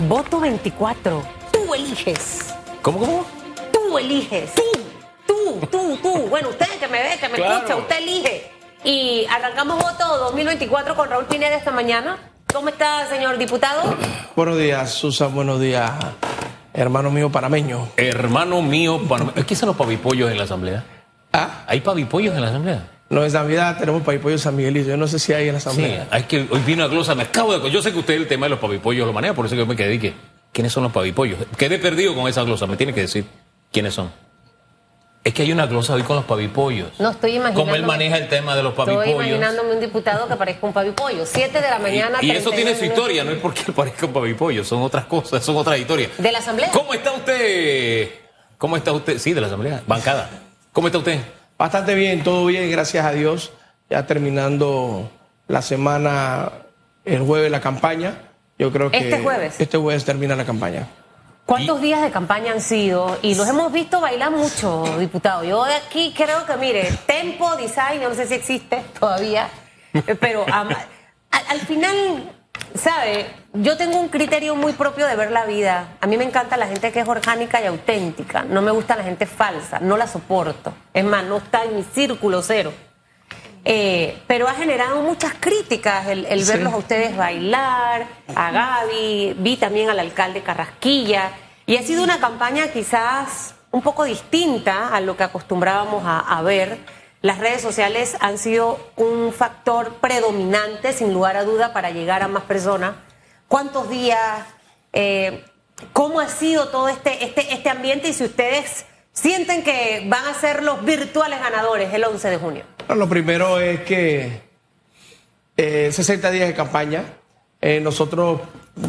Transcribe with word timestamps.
Voto 0.00 0.40
24. 0.40 1.22
Tú 1.52 1.74
eliges. 1.74 2.54
¿Cómo, 2.82 2.98
cómo? 2.98 3.24
Tú 3.72 3.98
eliges. 3.98 4.52
Tú. 4.54 4.62
Tú, 5.26 5.60
tú, 5.70 5.96
tú. 6.02 6.12
Bueno, 6.28 6.48
usted 6.50 6.66
que 6.80 6.88
me 6.88 7.02
ve, 7.02 7.16
que 7.18 7.28
me 7.28 7.36
Claro. 7.36 7.54
escucha, 7.56 7.76
usted 7.76 7.98
elige. 7.98 8.50
Y 8.84 9.26
arrancamos 9.30 9.78
voto 9.82 10.18
2024 10.18 10.94
con 10.94 11.08
Raúl 11.08 11.24
Pineda 11.26 11.56
esta 11.56 11.70
mañana. 11.70 12.18
¿Cómo 12.52 12.68
está, 12.68 13.06
señor 13.08 13.38
diputado? 13.38 13.94
Buenos 14.36 14.58
días, 14.58 14.90
Susan. 14.90 15.34
Buenos 15.34 15.58
días, 15.60 15.90
hermano 16.72 17.10
mío 17.10 17.30
panameño. 17.30 17.88
Hermano 17.96 18.60
mío, 18.62 19.00
paname- 19.08 19.44
¿qué 19.46 19.56
son 19.56 19.68
los 19.68 19.76
pavipollos 19.76 20.30
en 20.30 20.36
la 20.38 20.44
asamblea? 20.44 20.84
Ah, 21.32 21.64
¿Hay 21.66 21.80
pavipollos 21.80 22.34
en 22.34 22.42
la 22.42 22.48
asamblea? 22.48 22.90
No 23.10 23.24
es 23.24 23.32
Navidad, 23.32 23.78
tenemos 23.78 24.02
paipollo 24.02 24.38
San 24.38 24.56
Miguelito. 24.56 24.88
Yo 24.88 24.96
no 24.96 25.06
sé 25.06 25.18
si 25.18 25.32
hay 25.32 25.48
en 25.48 25.54
la 25.54 25.60
Sí, 25.60 25.68
asamblea. 25.68 26.06
hay 26.10 26.22
que 26.24 26.46
hoy 26.50 26.60
vino 26.66 26.84
a 26.84 26.88
glosa, 26.88 27.14
me 27.14 27.22
acabo 27.24 27.56
de 27.58 27.70
yo 27.70 27.82
sé 27.82 27.92
que 27.92 27.98
usted 27.98 28.14
el 28.14 28.26
tema 28.26 28.46
de 28.46 28.50
los 28.50 28.58
pavipollos 28.58 29.06
lo 29.06 29.12
maneja, 29.12 29.34
por 29.34 29.46
eso 29.46 29.54
que 29.54 29.60
yo 29.60 29.66
me 29.66 29.76
quedé 29.76 29.98
que 30.00 30.14
¿quiénes 30.52 30.72
son 30.72 30.82
los 30.84 30.92
pavipollos? 30.92 31.38
Quedé 31.56 31.78
perdido 31.78 32.14
con 32.14 32.28
esa 32.28 32.42
glosa, 32.42 32.66
me 32.66 32.76
tiene 32.76 32.92
que 32.94 33.02
decir 33.02 33.24
quiénes 33.72 33.94
son. 33.94 34.10
Es 35.22 35.32
que 35.32 35.40
hay 35.40 35.52
una 35.52 35.64
glosa 35.66 35.94
hoy 35.94 36.02
con 36.02 36.16
los 36.16 36.26
pavipollos. 36.26 37.00
No 37.00 37.08
estoy 37.10 37.30
imaginando. 37.36 37.60
Cómo 37.62 37.74
él 37.74 37.82
maneja 37.84 38.18
el 38.18 38.28
tema 38.28 38.54
de 38.54 38.62
los 38.62 38.72
Estoy 38.72 38.84
pavipollos. 38.94 39.14
imaginándome 39.26 39.72
un 39.72 39.80
diputado 39.80 40.28
que 40.28 40.36
parezca 40.36 40.66
un 40.66 40.74
pavipollo. 40.74 41.24
Siete 41.24 41.62
de 41.62 41.70
la 41.70 41.78
mañana. 41.78 42.18
Y, 42.20 42.26
y 42.26 42.30
eso 42.32 42.50
32 42.50 42.54
tiene 42.56 42.74
su 42.74 42.82
minutos. 42.82 42.98
historia, 43.04 43.24
no 43.24 43.30
es 43.30 43.38
porque 43.38 43.62
él 43.66 43.72
parezca 43.74 44.04
un 44.04 44.12
pavipollo, 44.12 44.64
son 44.64 44.82
otras 44.82 45.06
cosas, 45.06 45.42
son 45.42 45.56
otras 45.56 45.78
historias. 45.78 46.10
¿De 46.18 46.30
la 46.30 46.40
asamblea? 46.40 46.70
¿Cómo 46.72 46.92
está 46.92 47.12
usted? 47.12 48.10
¿Cómo 48.58 48.76
está 48.76 48.92
usted? 48.92 49.18
Sí, 49.18 49.32
de 49.32 49.40
la 49.40 49.46
asamblea, 49.46 49.82
bancada. 49.86 50.28
¿Cómo 50.72 50.88
está 50.88 50.98
usted? 50.98 51.18
Bastante 51.58 51.94
bien, 51.94 52.22
todo 52.24 52.46
bien, 52.46 52.70
gracias 52.70 53.04
a 53.06 53.12
Dios. 53.12 53.52
Ya 53.90 54.06
terminando 54.06 55.10
la 55.46 55.62
semana, 55.62 56.50
el 57.04 57.20
jueves 57.22 57.50
la 57.50 57.60
campaña. 57.60 58.14
Yo 58.58 58.72
creo 58.72 58.90
que. 58.90 58.98
¿Este 58.98 59.22
jueves? 59.22 59.60
Este 59.60 59.78
jueves 59.78 60.04
termina 60.04 60.34
la 60.36 60.44
campaña. 60.44 60.86
¿Cuántos 61.46 61.80
Y- 61.80 61.84
días 61.84 62.00
de 62.02 62.10
campaña 62.10 62.52
han 62.52 62.60
sido? 62.60 63.18
Y 63.20 63.34
los 63.34 63.46
hemos 63.48 63.70
visto 63.72 64.00
bailar 64.00 64.30
mucho, 64.30 64.84
diputado. 64.98 65.44
Yo 65.44 65.64
de 65.64 65.74
aquí 65.74 66.14
creo 66.16 66.46
que, 66.46 66.56
mire, 66.56 66.88
Tempo 67.06 67.54
Design, 67.56 68.00
yo 68.00 68.08
no 68.08 68.14
sé 68.14 68.26
si 68.26 68.34
existe 68.34 68.82
todavía, 68.98 69.48
pero 70.20 70.46
al 70.48 71.60
final, 71.66 72.32
¿sabe? 72.74 73.26
Yo 73.54 73.76
tengo 73.76 73.98
un 73.98 74.08
criterio 74.08 74.54
muy 74.56 74.72
propio 74.72 75.06
de 75.06 75.16
ver 75.16 75.30
la 75.30 75.44
vida. 75.44 75.88
A 76.00 76.06
mí 76.06 76.16
me 76.16 76.24
encanta 76.24 76.56
la 76.56 76.66
gente 76.66 76.92
que 76.92 77.00
es 77.00 77.08
orgánica 77.08 77.60
y 77.62 77.66
auténtica. 77.66 78.42
No 78.44 78.62
me 78.62 78.70
gusta 78.72 78.96
la 78.96 79.04
gente 79.04 79.26
falsa, 79.26 79.78
no 79.80 79.96
la 79.96 80.06
soporto. 80.06 80.74
Es 80.92 81.04
más, 81.04 81.24
no 81.24 81.38
está 81.38 81.64
en 81.64 81.76
mi 81.76 81.82
círculo 81.84 82.42
cero. 82.42 82.72
Eh, 83.66 84.18
pero 84.26 84.46
ha 84.46 84.52
generado 84.54 85.00
muchas 85.00 85.32
críticas 85.40 86.06
el, 86.08 86.26
el 86.26 86.44
Sí. 86.44 86.52
verlos 86.52 86.74
a 86.74 86.76
ustedes 86.76 87.16
bailar, 87.16 88.06
a 88.34 88.50
Gaby, 88.50 89.36
vi 89.38 89.56
también 89.56 89.88
al 89.88 89.98
alcalde 89.98 90.42
Carrasquilla, 90.42 91.30
y 91.64 91.76
ha 91.78 91.82
sido 91.82 92.02
una 92.02 92.18
campaña 92.20 92.68
quizás 92.68 93.54
un 93.70 93.80
poco 93.80 94.04
distinta 94.04 94.88
a 94.94 95.00
lo 95.00 95.16
que 95.16 95.22
acostumbrábamos 95.24 96.04
a, 96.04 96.18
a 96.20 96.42
ver. 96.42 96.78
Las 97.24 97.38
redes 97.38 97.62
sociales 97.62 98.18
han 98.20 98.36
sido 98.36 98.78
un 98.96 99.32
factor 99.32 99.94
predominante, 99.94 100.92
sin 100.92 101.14
lugar 101.14 101.38
a 101.38 101.44
duda, 101.44 101.72
para 101.72 101.90
llegar 101.90 102.22
a 102.22 102.28
más 102.28 102.42
personas. 102.42 102.96
¿Cuántos 103.48 103.88
días? 103.88 104.20
Eh, 104.92 105.42
¿Cómo 105.94 106.20
ha 106.20 106.28
sido 106.28 106.68
todo 106.68 106.86
este, 106.88 107.24
este, 107.24 107.54
este 107.54 107.70
ambiente? 107.70 108.08
Y 108.08 108.12
si 108.12 108.24
ustedes 108.24 108.84
sienten 109.14 109.64
que 109.64 110.04
van 110.06 110.26
a 110.26 110.34
ser 110.34 110.62
los 110.62 110.84
virtuales 110.84 111.40
ganadores 111.40 111.94
el 111.94 112.04
11 112.04 112.28
de 112.28 112.36
junio. 112.36 112.64
Lo 112.94 113.08
primero 113.08 113.58
es 113.58 113.80
que 113.80 114.42
eh, 115.56 115.88
60 115.90 116.30
días 116.30 116.46
de 116.48 116.54
campaña. 116.54 117.04
eh, 117.62 117.80
nosotros, 117.80 118.42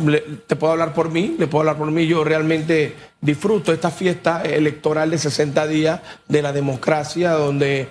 le- 0.05 0.19
te 0.45 0.57
puedo 0.57 0.73
hablar 0.73 0.93
por 0.93 1.09
mí, 1.09 1.37
le 1.39 1.47
puedo 1.47 1.61
hablar 1.61 1.77
por 1.77 1.89
mí. 1.89 2.05
Yo 2.05 2.25
realmente 2.25 2.95
disfruto 3.21 3.71
esta 3.71 3.91
fiesta 3.91 4.41
electoral 4.43 5.09
de 5.11 5.19
60 5.19 5.65
días 5.67 6.01
de 6.27 6.41
la 6.41 6.51
democracia, 6.51 7.31
donde 7.31 7.87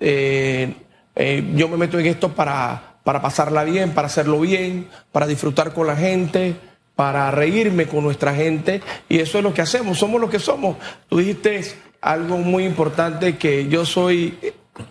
eh, 0.00 0.74
eh, 1.14 1.52
yo 1.54 1.68
me 1.68 1.76
meto 1.76 1.98
en 1.98 2.06
esto 2.06 2.32
para, 2.32 2.98
para 3.04 3.22
pasarla 3.22 3.64
bien, 3.64 3.92
para 3.92 4.06
hacerlo 4.06 4.40
bien, 4.40 4.88
para 5.12 5.26
disfrutar 5.26 5.72
con 5.72 5.86
la 5.86 5.96
gente, 5.96 6.56
para 6.94 7.30
reírme 7.30 7.86
con 7.86 8.04
nuestra 8.04 8.34
gente. 8.34 8.82
Y 9.08 9.20
eso 9.20 9.38
es 9.38 9.44
lo 9.44 9.54
que 9.54 9.62
hacemos, 9.62 9.98
somos 9.98 10.20
lo 10.20 10.30
que 10.30 10.38
somos. 10.38 10.76
Tú 11.08 11.18
dijiste 11.18 11.62
algo 12.00 12.38
muy 12.38 12.64
importante 12.64 13.36
que 13.36 13.68
yo 13.68 13.84
soy 13.84 14.38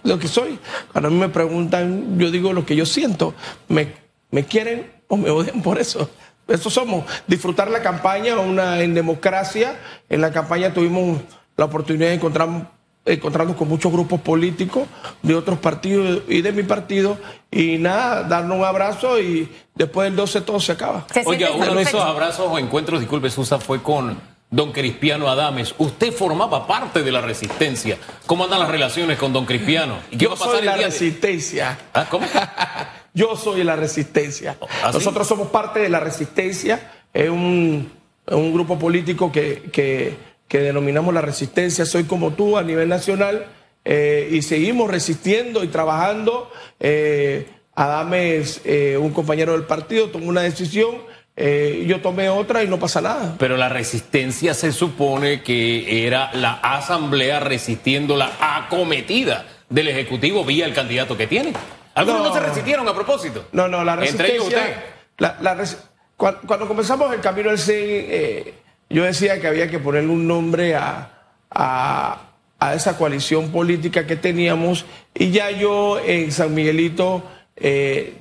lo 0.04 0.20
que 0.20 0.28
soy. 0.28 0.60
Cuando 0.92 1.10
a 1.10 1.12
mí 1.12 1.18
me 1.18 1.30
preguntan, 1.30 2.18
yo 2.18 2.32
digo 2.32 2.54
lo 2.54 2.66
que 2.66 2.76
yo 2.76 2.86
siento. 2.86 3.34
¿Me, 3.68 3.94
me 4.32 4.46
quieren 4.46 4.92
o 5.08 5.18
me 5.18 5.30
odian 5.30 5.62
por 5.62 5.80
eso? 5.80 6.10
Eso 6.48 6.70
somos. 6.70 7.06
Disfrutar 7.28 7.70
la 7.70 7.82
campaña 7.82 8.40
una, 8.40 8.82
en 8.82 8.94
democracia. 8.94 9.80
En 10.10 10.22
la 10.22 10.32
campaña 10.32 10.74
tuvimos 10.74 11.22
la 11.58 11.66
oportunidad 11.66 12.10
de 12.10 12.16
encontrar, 12.16 12.72
encontrarnos 13.06 13.56
con 13.56 13.68
muchos 13.68 13.92
grupos 13.92 14.20
políticos 14.22 14.88
de 15.22 15.36
otros 15.36 15.60
partidos 15.60 16.24
y 16.28 16.42
de 16.42 16.52
mi 16.52 16.64
partido. 16.64 17.18
Y 17.52 17.78
nada, 17.78 18.24
darnos 18.24 18.58
un 18.58 18.66
abrazo 18.66 19.20
y 19.20 19.50
después 19.76 20.08
del 20.08 20.16
12 20.16 20.42
todo 20.42 20.60
se 20.60 20.72
acaba. 20.72 21.06
¿Se 21.14 21.22
Oiga, 21.26 21.52
uno 21.52 21.74
de 21.76 21.84
esos 21.84 22.02
abrazos 22.02 22.48
o 22.50 22.58
encuentros, 22.58 23.00
disculpe 23.00 23.30
Susa, 23.30 23.60
fue 23.60 23.82
con 23.82 24.20
don 24.50 24.72
Cristiano 24.72 25.28
Adames. 25.30 25.76
Usted 25.78 26.12
formaba 26.14 26.66
parte 26.68 27.04
de 27.04 27.12
la 27.12 27.22
resistencia. 27.22 27.98
¿Cómo 28.26 28.46
andan 28.46 28.60
las 28.60 28.70
relaciones 28.70 29.18
con 29.18 29.34
don 29.34 29.46
Cristiano? 29.46 29.98
¿Y 30.12 30.18
qué 30.18 30.26
Yo 30.26 30.30
va 30.30 30.36
a 30.36 30.40
pasar 30.40 30.52
soy 30.54 30.60
el 30.62 30.66
la 30.66 30.74
día 30.76 30.86
de- 30.86 30.92
resistencia. 30.92 31.78
¿Ah, 31.94 32.06
¿Cómo? 32.10 32.26
Yo 33.14 33.36
soy 33.36 33.64
la 33.64 33.76
resistencia. 33.76 34.58
¿Ah, 34.84 34.92
sí? 34.92 34.98
Nosotros 34.98 35.28
somos 35.28 35.48
parte 35.50 35.80
de 35.80 35.90
la 35.90 36.00
resistencia. 36.00 36.92
Es 37.14 37.30
un, 37.30 37.90
un 38.28 38.54
grupo 38.54 38.78
político 38.80 39.32
que, 39.32 39.70
que- 39.72 40.35
que 40.48 40.60
denominamos 40.60 41.14
la 41.14 41.22
resistencia. 41.22 41.86
Soy 41.86 42.04
como 42.06 42.32
tú 42.34 42.58
a 42.58 42.64
nivel 42.64 42.90
nacional. 42.90 43.48
eh, 43.88 44.30
y 44.32 44.42
seguimos 44.42 44.90
resistiendo 44.90 45.64
y 45.64 45.68
trabajando. 45.68 46.50
Eh, 46.80 47.48
Adames, 47.76 48.62
eh, 48.66 48.98
un 49.00 49.12
compañero 49.12 49.52
del 49.52 49.64
partido, 49.64 50.10
tomó 50.10 50.28
una 50.28 50.42
decisión. 50.42 50.96
eh, 51.38 51.84
yo 51.86 52.00
tomé 52.02 52.30
otra 52.30 52.64
y 52.64 52.68
no 52.68 52.80
pasa 52.80 53.02
nada. 53.02 53.36
Pero 53.38 53.58
la 53.58 53.68
resistencia 53.70 54.54
se 54.54 54.72
supone 54.72 55.44
que 55.44 56.08
era 56.08 56.32
la 56.34 56.54
asamblea 56.54 57.42
resistiendo 57.42 58.16
la 58.16 58.32
acometida 58.40 59.46
del 59.70 59.90
Ejecutivo 59.90 60.46
vía 60.46 60.66
el 60.66 60.74
candidato 60.74 61.18
que 61.18 61.28
tiene. 61.28 61.52
Algunos 61.94 62.22
no, 62.24 62.28
No. 62.30 62.34
se 62.34 62.40
resistieron 62.40 62.88
a 62.88 62.94
propósito. 62.96 63.46
No, 63.52 63.68
no, 63.68 63.84
la 63.84 63.94
Entre 64.04 64.34
ellos 64.34 64.46
resistencia. 64.50 64.60
usted. 64.60 64.84
la- 65.18 65.38
la 65.42 65.54
res- 65.56 65.78
cuan- 66.18 66.38
cuando, 66.48 66.68
comenzamos 66.68 67.14
el 67.14 67.20
camino 67.22 67.50
del 67.50 67.60
CEN, 67.60 68.54
yo 68.96 69.04
decía 69.04 69.40
que 69.42 69.48
había 69.48 69.70
que 69.70 69.80
ponerle 69.80 70.10
un 70.12 70.26
nombre 70.28 70.76
a, 70.76 71.12
a- 71.52 72.22
a 72.58 72.74
esa 72.74 72.98
coalición 72.98 73.52
política 73.52 74.08
que 74.08 74.16
teníamos. 74.16 74.86
Y 75.14 75.32
ya 75.32 75.52
yo 75.52 76.00
en 76.00 76.32
San 76.32 76.54
Miguelito 76.56 77.22
eh, 77.58 78.14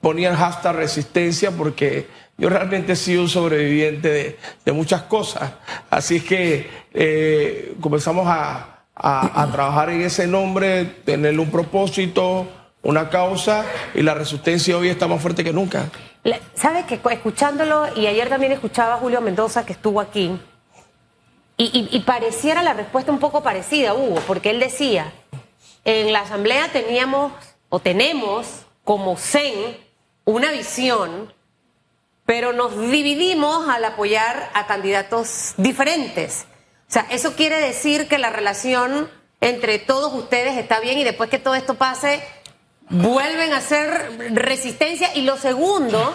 ponía 0.00 0.30
el 0.30 0.36
hashtag 0.36 0.74
resistencia 0.76 1.50
porque 1.52 2.06
yo 2.36 2.48
realmente 2.48 2.92
he 2.92 2.96
sido 2.96 3.22
un 3.22 3.28
sobreviviente 3.28 4.08
de, 4.08 4.38
de 4.64 4.72
muchas 4.72 5.02
cosas. 5.02 5.52
Así 5.90 6.20
que 6.20 6.68
eh, 6.92 7.74
comenzamos 7.80 8.26
a, 8.26 8.84
a- 8.94 9.42
a 9.42 9.52
trabajar 9.52 9.90
en 9.90 10.00
ese 10.02 10.26
nombre, 10.26 10.84
tenerle 11.04 11.38
un 11.40 11.50
propósito, 11.50 12.48
una 12.82 13.10
causa, 13.10 13.64
y 13.94 14.02
la 14.02 14.14
resistencia 14.14 14.76
hoy 14.76 14.88
está 14.88 15.06
más 15.06 15.20
fuerte 15.20 15.44
que 15.44 15.52
nunca. 15.52 15.90
Le- 16.24 16.40
¿Sabe 16.54 16.86
que 16.86 16.98
cu- 16.98 17.10
escuchándolo, 17.10 17.88
y 17.96 18.06
ayer 18.06 18.28
también 18.28 18.52
escuchaba 18.52 18.94
a 18.94 18.98
Julio 18.98 19.20
Mendoza 19.20 19.64
que 19.66 19.72
estuvo 19.72 20.00
aquí, 20.00 20.38
y 21.62 22.00
pareciera 22.06 22.62
la 22.62 22.72
respuesta 22.72 23.12
un 23.12 23.18
poco 23.18 23.42
parecida, 23.42 23.92
Hugo, 23.92 24.22
porque 24.26 24.48
él 24.48 24.60
decía, 24.60 25.12
en 25.84 26.10
la 26.10 26.20
asamblea 26.20 26.72
teníamos 26.72 27.32
o 27.68 27.80
tenemos 27.80 28.46
como 28.82 29.18
CEN 29.18 29.76
una 30.24 30.52
visión, 30.52 31.34
pero 32.24 32.54
nos 32.54 32.78
dividimos 32.90 33.68
al 33.68 33.84
apoyar 33.84 34.50
a 34.54 34.66
candidatos 34.66 35.52
diferentes. 35.58 36.46
O 36.88 36.92
sea, 36.92 37.06
eso 37.10 37.34
quiere 37.36 37.60
decir 37.60 38.08
que 38.08 38.16
la 38.16 38.30
relación 38.30 39.10
entre 39.42 39.78
todos 39.78 40.14
ustedes 40.14 40.56
está 40.56 40.80
bien 40.80 40.98
y 40.98 41.04
después 41.04 41.28
que 41.28 41.38
todo 41.38 41.54
esto 41.54 41.74
pase, 41.74 42.22
vuelven 42.90 43.52
a 43.52 43.58
hacer 43.58 44.34
resistencia. 44.34 45.14
Y 45.14 45.22
lo 45.22 45.36
segundo, 45.36 46.14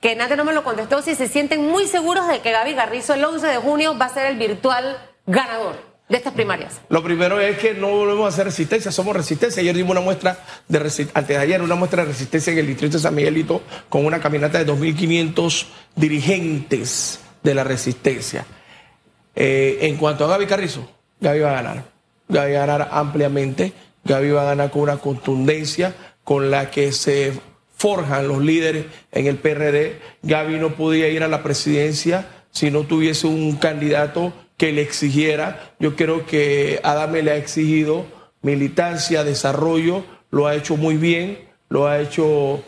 que 0.00 0.16
Nate 0.16 0.36
no 0.36 0.44
me 0.44 0.52
lo 0.52 0.64
contestó, 0.64 1.02
si 1.02 1.14
se 1.14 1.28
sienten 1.28 1.66
muy 1.66 1.86
seguros 1.86 2.28
de 2.28 2.40
que 2.40 2.52
Gaby 2.52 2.74
Garrizo 2.74 3.14
el 3.14 3.24
11 3.24 3.46
de 3.46 3.56
junio 3.56 3.98
va 3.98 4.06
a 4.06 4.14
ser 4.14 4.26
el 4.26 4.38
virtual 4.38 4.96
ganador 5.26 5.76
de 6.08 6.16
estas 6.16 6.34
primarias. 6.34 6.80
Lo 6.88 7.02
primero 7.02 7.40
es 7.40 7.58
que 7.58 7.74
no 7.74 7.88
volvemos 7.88 8.26
a 8.26 8.28
hacer 8.28 8.44
resistencia, 8.44 8.92
somos 8.92 9.16
resistencia. 9.16 9.60
Ayer 9.60 9.74
dimos 9.74 9.90
una 9.90 10.00
muestra 10.00 10.38
de 10.68 10.78
antes 10.78 11.28
de 11.28 11.36
ayer 11.36 11.60
una 11.62 11.74
muestra 11.74 12.02
de 12.02 12.08
resistencia 12.12 12.52
en 12.52 12.60
el 12.60 12.66
distrito 12.66 12.96
de 12.96 13.02
San 13.02 13.14
Miguelito 13.14 13.62
con 13.88 14.06
una 14.06 14.20
caminata 14.20 14.62
de 14.62 14.72
2.500 14.72 15.66
dirigentes 15.96 17.20
de 17.42 17.54
la 17.54 17.64
resistencia. 17.64 18.46
Eh, 19.34 19.78
en 19.82 19.96
cuanto 19.96 20.24
a 20.24 20.28
Gaby 20.28 20.46
Carrizo, 20.46 20.88
Gaby 21.20 21.40
va 21.40 21.50
a 21.50 21.54
ganar. 21.54 21.84
Gaby 22.28 22.52
va 22.52 22.62
a 22.62 22.66
ganar 22.66 22.88
ampliamente. 22.92 23.72
Gaby 24.06 24.30
va 24.30 24.42
a 24.42 24.46
ganar 24.46 24.70
con 24.70 24.82
una 24.82 24.98
contundencia 24.98 25.94
con 26.24 26.50
la 26.50 26.70
que 26.70 26.92
se 26.92 27.32
forjan 27.74 28.28
los 28.28 28.38
líderes 28.38 28.86
en 29.12 29.26
el 29.26 29.36
PRD. 29.36 30.00
Gaby 30.22 30.58
no 30.58 30.74
podía 30.74 31.08
ir 31.08 31.22
a 31.22 31.28
la 31.28 31.42
presidencia 31.42 32.26
si 32.50 32.70
no 32.70 32.84
tuviese 32.84 33.26
un 33.26 33.56
candidato 33.56 34.32
que 34.56 34.72
le 34.72 34.82
exigiera. 34.82 35.74
Yo 35.78 35.94
creo 35.94 36.24
que 36.24 36.80
Adame 36.82 37.22
le 37.22 37.32
ha 37.32 37.36
exigido 37.36 38.06
militancia, 38.42 39.24
desarrollo, 39.24 40.04
lo 40.30 40.46
ha 40.46 40.54
hecho 40.54 40.76
muy 40.76 40.96
bien, 40.96 41.38
lo 41.68 41.86
ha 41.86 42.00
hecho 42.00 42.62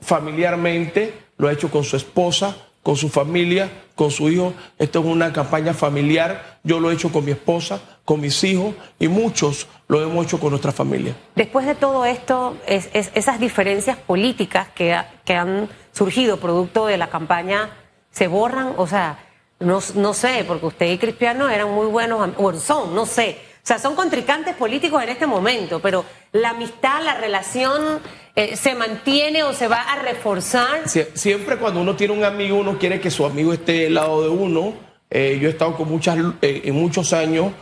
familiarmente, 0.00 1.14
lo 1.38 1.48
ha 1.48 1.52
hecho 1.52 1.70
con 1.70 1.84
su 1.84 1.96
esposa, 1.96 2.56
con 2.82 2.96
su 2.96 3.08
familia, 3.08 3.70
con 3.94 4.10
su 4.10 4.28
hijo. 4.28 4.54
Esto 4.78 5.00
es 5.00 5.06
una 5.06 5.32
campaña 5.32 5.72
familiar. 5.72 6.60
Yo 6.64 6.80
lo 6.80 6.90
he 6.90 6.94
hecho 6.94 7.10
con 7.12 7.24
mi 7.24 7.30
esposa, 7.32 7.80
con 8.10 8.20
mis 8.20 8.42
hijos 8.42 8.74
y 8.98 9.06
muchos 9.06 9.68
lo 9.86 10.02
hemos 10.02 10.26
hecho 10.26 10.40
con 10.40 10.50
nuestra 10.50 10.72
familia. 10.72 11.14
Después 11.36 11.64
de 11.64 11.76
todo 11.76 12.04
esto, 12.04 12.56
es, 12.66 12.90
esas 12.92 13.38
diferencias 13.38 13.98
políticas 13.98 14.66
que, 14.74 15.00
que, 15.24 15.34
han 15.34 15.68
surgido 15.92 16.38
producto 16.38 16.86
de 16.86 16.96
la 16.96 17.08
campaña 17.08 17.70
se 18.10 18.26
borran. 18.26 18.74
O 18.78 18.88
sea, 18.88 19.20
no, 19.60 19.78
no 19.94 20.12
sé, 20.12 20.44
porque 20.44 20.66
usted 20.66 20.90
y 20.90 20.98
Cristiano 20.98 21.48
eran 21.48 21.70
muy 21.70 21.86
buenos, 21.86 22.30
o 22.36 22.52
son, 22.54 22.96
no 22.96 23.06
sé. 23.06 23.38
O 23.62 23.66
sea, 23.66 23.78
son 23.78 23.94
contrincantes 23.94 24.56
políticos 24.56 25.00
en 25.04 25.10
este 25.10 25.28
momento, 25.28 25.78
pero 25.78 26.04
la 26.32 26.50
amistad, 26.50 27.04
la 27.04 27.14
relación 27.14 28.00
eh, 28.34 28.56
se 28.56 28.74
mantiene 28.74 29.44
o 29.44 29.52
se 29.52 29.68
va 29.68 29.82
a 29.82 30.02
reforzar. 30.02 30.88
siempre 31.14 31.58
cuando 31.58 31.80
uno 31.80 31.94
tiene 31.94 32.14
un 32.14 32.24
amigo, 32.24 32.56
uno 32.56 32.76
quiere 32.76 33.00
que 33.00 33.12
su 33.12 33.24
amigo 33.24 33.52
esté 33.52 33.86
al 33.86 33.94
lado 33.94 34.22
de 34.24 34.30
uno. 34.30 34.74
Eh, 35.12 35.38
yo 35.40 35.48
he 35.48 35.52
estado 35.52 35.76
con 35.76 35.88
muchas, 35.88 36.18
eh, 36.42 36.62
en 36.64 36.74
muchos 36.74 37.12
años 37.12 37.52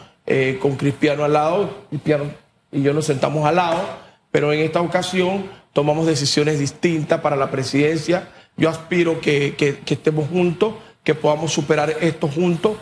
con 0.60 0.76
Cristiano 0.76 1.24
al 1.24 1.32
lado, 1.32 1.86
Cristiano 1.88 2.24
y 2.70 2.82
yo 2.82 2.92
nos 2.92 3.06
sentamos 3.06 3.46
al 3.46 3.56
lado, 3.56 3.80
pero 4.30 4.52
en 4.52 4.60
esta 4.60 4.80
ocasión 4.80 5.50
tomamos 5.72 6.06
decisiones 6.06 6.58
distintas 6.58 7.20
para 7.20 7.36
la 7.36 7.50
presidencia. 7.50 8.28
Yo 8.56 8.68
aspiro 8.68 9.20
que, 9.20 9.54
estemos 9.86 10.28
juntos, 10.28 10.74
que 11.02 11.14
podamos 11.14 11.52
superar 11.52 11.96
esto 12.00 12.28
juntos. 12.28 12.76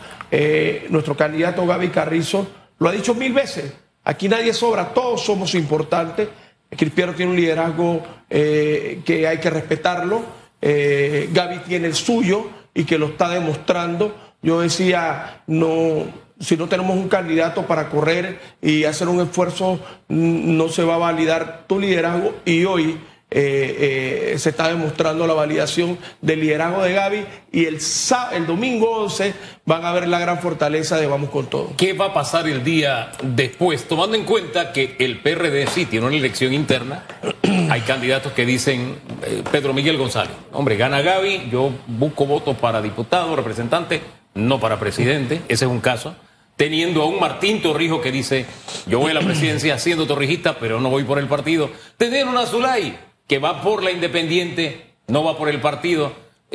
nuestro 0.89 1.15
candidato 1.15 1.65
Gaby 1.65 1.87
Carrizo 1.89 2.47
lo 2.79 2.89
ha 2.89 2.91
dicho 2.91 3.15
mil 3.15 3.33
veces. 3.33 3.73
Aquí 4.03 4.29
nadie 4.29 4.53
sobra, 4.53 4.93
todos 4.93 5.21
somos 5.21 5.53
importantes. 5.55 6.29
Cristiano 6.69 7.13
tiene 7.13 7.31
un 7.31 7.37
liderazgo 7.37 8.01
eh, 8.29 9.01
que 9.05 9.27
hay 9.27 9.37
que 9.39 9.49
respetarlo. 9.49 10.21
Eh, 10.61 11.29
Gaby 11.31 11.59
tiene 11.67 11.87
el 11.87 11.95
suyo 11.95 12.49
y 12.73 12.83
que 12.83 12.97
lo 12.97 13.07
está 13.07 13.29
demostrando. 13.29 14.15
Yo 14.41 14.61
decía, 14.61 15.41
no, 15.47 16.05
si 16.39 16.57
no 16.57 16.67
tenemos 16.67 16.95
un 16.95 17.09
candidato 17.09 17.65
para 17.65 17.89
correr 17.89 18.39
y 18.61 18.83
hacer 18.83 19.07
un 19.07 19.21
esfuerzo, 19.21 19.79
no 20.07 20.69
se 20.69 20.83
va 20.83 20.95
a 20.95 20.99
validar 20.99 21.65
tu 21.67 21.79
liderazgo. 21.79 22.35
Y 22.45 22.65
hoy 22.65 22.99
eh, 23.29 24.31
eh, 24.33 24.39
se 24.39 24.51
está 24.51 24.69
demostrando 24.69 25.27
la 25.27 25.33
validación 25.33 25.97
del 26.21 26.39
liderazgo 26.39 26.81
de 26.81 26.93
Gaby 26.93 27.25
y 27.51 27.65
el, 27.65 27.79
el 28.31 28.45
domingo 28.47 28.89
11 29.03 29.33
van 29.65 29.83
a 29.83 29.91
ver 29.91 30.07
la 30.07 30.17
gran 30.17 30.39
fortaleza 30.39 30.97
de 30.97 31.07
Vamos 31.07 31.29
con 31.29 31.47
Todo. 31.47 31.73
¿Qué 31.75 31.91
va 31.91 32.05
a 32.05 32.13
pasar 32.13 32.47
el 32.47 32.63
día 32.63 33.11
después? 33.21 33.85
Tomando 33.85 34.15
en 34.15 34.23
cuenta 34.23 34.71
que 34.71 34.95
el 34.99 35.19
PRD 35.19 35.67
sí 35.67 35.85
tiene 35.85 36.05
una 36.05 36.15
elección 36.15 36.53
interna, 36.53 37.03
hay 37.69 37.81
candidatos 37.81 38.31
que 38.31 38.45
dicen 38.45 38.95
eh, 39.23 39.43
Pedro 39.51 39.73
Miguel 39.73 39.97
González, 39.97 40.33
hombre, 40.53 40.77
gana 40.77 41.01
Gaby, 41.01 41.49
yo 41.51 41.71
busco 41.85 42.25
votos 42.25 42.55
para 42.55 42.81
diputado, 42.81 43.35
representante, 43.35 44.03
no 44.35 44.61
para 44.61 44.79
presidente, 44.79 45.41
ese 45.49 45.65
es 45.65 45.71
un 45.71 45.81
caso 45.81 46.15
teniendo 46.57 47.03
a 47.03 47.05
un 47.05 47.19
Martín 47.19 47.61
Torrijos 47.61 48.01
que 48.01 48.11
dice, 48.11 48.45
yo 48.87 48.99
voy 48.99 49.11
a 49.11 49.13
la 49.13 49.21
presidencia 49.21 49.79
siendo 49.79 50.07
torrijista, 50.07 50.57
pero 50.59 50.81
no 50.81 50.89
voy 50.89 51.03
por 51.03 51.19
el 51.19 51.27
partido. 51.27 51.69
Tener 51.95 52.27
un 52.27 52.35
Azulay 52.35 52.99
que 53.27 53.39
va 53.39 53.61
por 53.61 53.83
la 53.83 53.91
independiente, 53.91 54.95
no 55.07 55.23
va 55.23 55.37
por 55.37 55.49
el 55.49 55.61
partido. 55.61 56.11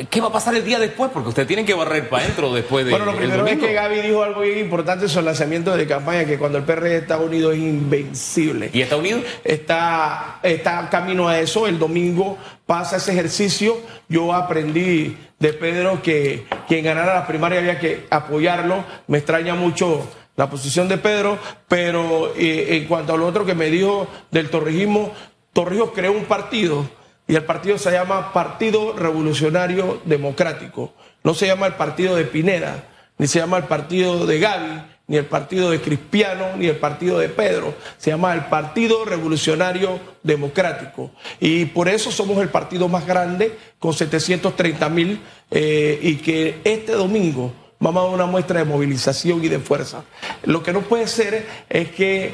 ¿Qué 0.08 0.22
va 0.22 0.28
a 0.28 0.32
pasar 0.32 0.54
el 0.54 0.64
día 0.64 0.78
después? 0.78 1.10
Porque 1.12 1.28
ustedes 1.28 1.46
tienen 1.46 1.66
que 1.66 1.74
barrer 1.74 2.08
para 2.08 2.24
adentro 2.24 2.50
después 2.54 2.86
de. 2.86 2.92
Bueno, 2.92 3.04
lo 3.04 3.14
primero 3.14 3.46
es 3.46 3.58
que 3.58 3.74
Gaby 3.74 4.00
dijo 4.00 4.22
algo 4.22 4.40
bien 4.40 4.58
importante 4.58 5.06
sobre 5.06 5.20
el 5.20 5.26
lanzamiento 5.26 5.76
de 5.76 5.86
campaña: 5.86 6.24
que 6.24 6.38
cuando 6.38 6.56
el 6.56 6.64
PRD 6.64 6.96
está 6.96 7.18
unido 7.18 7.52
es 7.52 7.58
invencible. 7.58 8.70
¿Y 8.72 8.80
está 8.80 8.96
unido? 8.96 9.20
Está, 9.44 10.40
está 10.42 10.88
camino 10.88 11.28
a 11.28 11.38
eso. 11.38 11.66
El 11.66 11.78
domingo 11.78 12.38
pasa 12.64 12.96
ese 12.96 13.12
ejercicio. 13.12 13.82
Yo 14.08 14.32
aprendí 14.32 15.14
de 15.38 15.52
Pedro 15.52 16.00
que 16.00 16.46
quien 16.66 16.86
ganara 16.86 17.14
la 17.14 17.26
primaria 17.26 17.58
había 17.58 17.78
que 17.78 18.06
apoyarlo. 18.08 18.86
Me 19.08 19.18
extraña 19.18 19.54
mucho 19.54 20.08
la 20.36 20.48
posición 20.48 20.88
de 20.88 20.96
Pedro, 20.96 21.38
pero 21.68 22.32
eh, 22.34 22.78
en 22.78 22.86
cuanto 22.86 23.12
a 23.12 23.18
lo 23.18 23.26
otro 23.26 23.44
que 23.44 23.54
me 23.54 23.66
dijo 23.66 24.06
del 24.30 24.48
torrijismo, 24.48 25.12
Torrijos 25.52 25.90
creó 25.94 26.12
un 26.12 26.24
partido 26.24 26.88
y 27.26 27.36
el 27.36 27.44
partido 27.44 27.78
se 27.78 27.90
llama 27.90 28.32
Partido 28.32 28.94
Revolucionario 28.94 30.00
Democrático. 30.04 30.92
No 31.24 31.34
se 31.34 31.46
llama 31.46 31.66
el 31.66 31.74
partido 31.74 32.16
de 32.16 32.24
Pineda, 32.24 32.84
ni 33.18 33.26
se 33.26 33.38
llama 33.38 33.58
el 33.58 33.64
partido 33.64 34.26
de 34.26 34.40
Gaby, 34.40 34.82
ni 35.06 35.16
el 35.16 35.26
partido 35.26 35.70
de 35.70 35.80
Cristiano, 35.80 36.56
ni 36.56 36.66
el 36.66 36.76
partido 36.76 37.18
de 37.18 37.28
Pedro. 37.28 37.74
Se 37.98 38.10
llama 38.10 38.34
el 38.34 38.46
Partido 38.46 39.04
Revolucionario 39.04 40.00
Democrático. 40.22 41.10
Y 41.38 41.66
por 41.66 41.88
eso 41.88 42.10
somos 42.10 42.38
el 42.38 42.48
partido 42.48 42.88
más 42.88 43.06
grande, 43.06 43.56
con 43.78 43.92
730 43.92 44.88
mil, 44.88 45.20
eh, 45.50 45.98
y 46.02 46.16
que 46.16 46.60
este 46.64 46.92
domingo 46.92 47.52
vamos 47.78 48.02
a 48.02 48.06
dar 48.06 48.14
una 48.14 48.26
muestra 48.26 48.60
de 48.60 48.64
movilización 48.64 49.44
y 49.44 49.48
de 49.48 49.58
fuerza. 49.58 50.04
Lo 50.44 50.62
que 50.62 50.72
no 50.72 50.80
puede 50.80 51.06
ser 51.06 51.46
es 51.68 51.90
que 51.90 52.32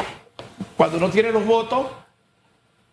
cuando 0.76 0.98
no 0.98 1.10
tiene 1.10 1.32
los 1.32 1.44
votos, 1.44 1.86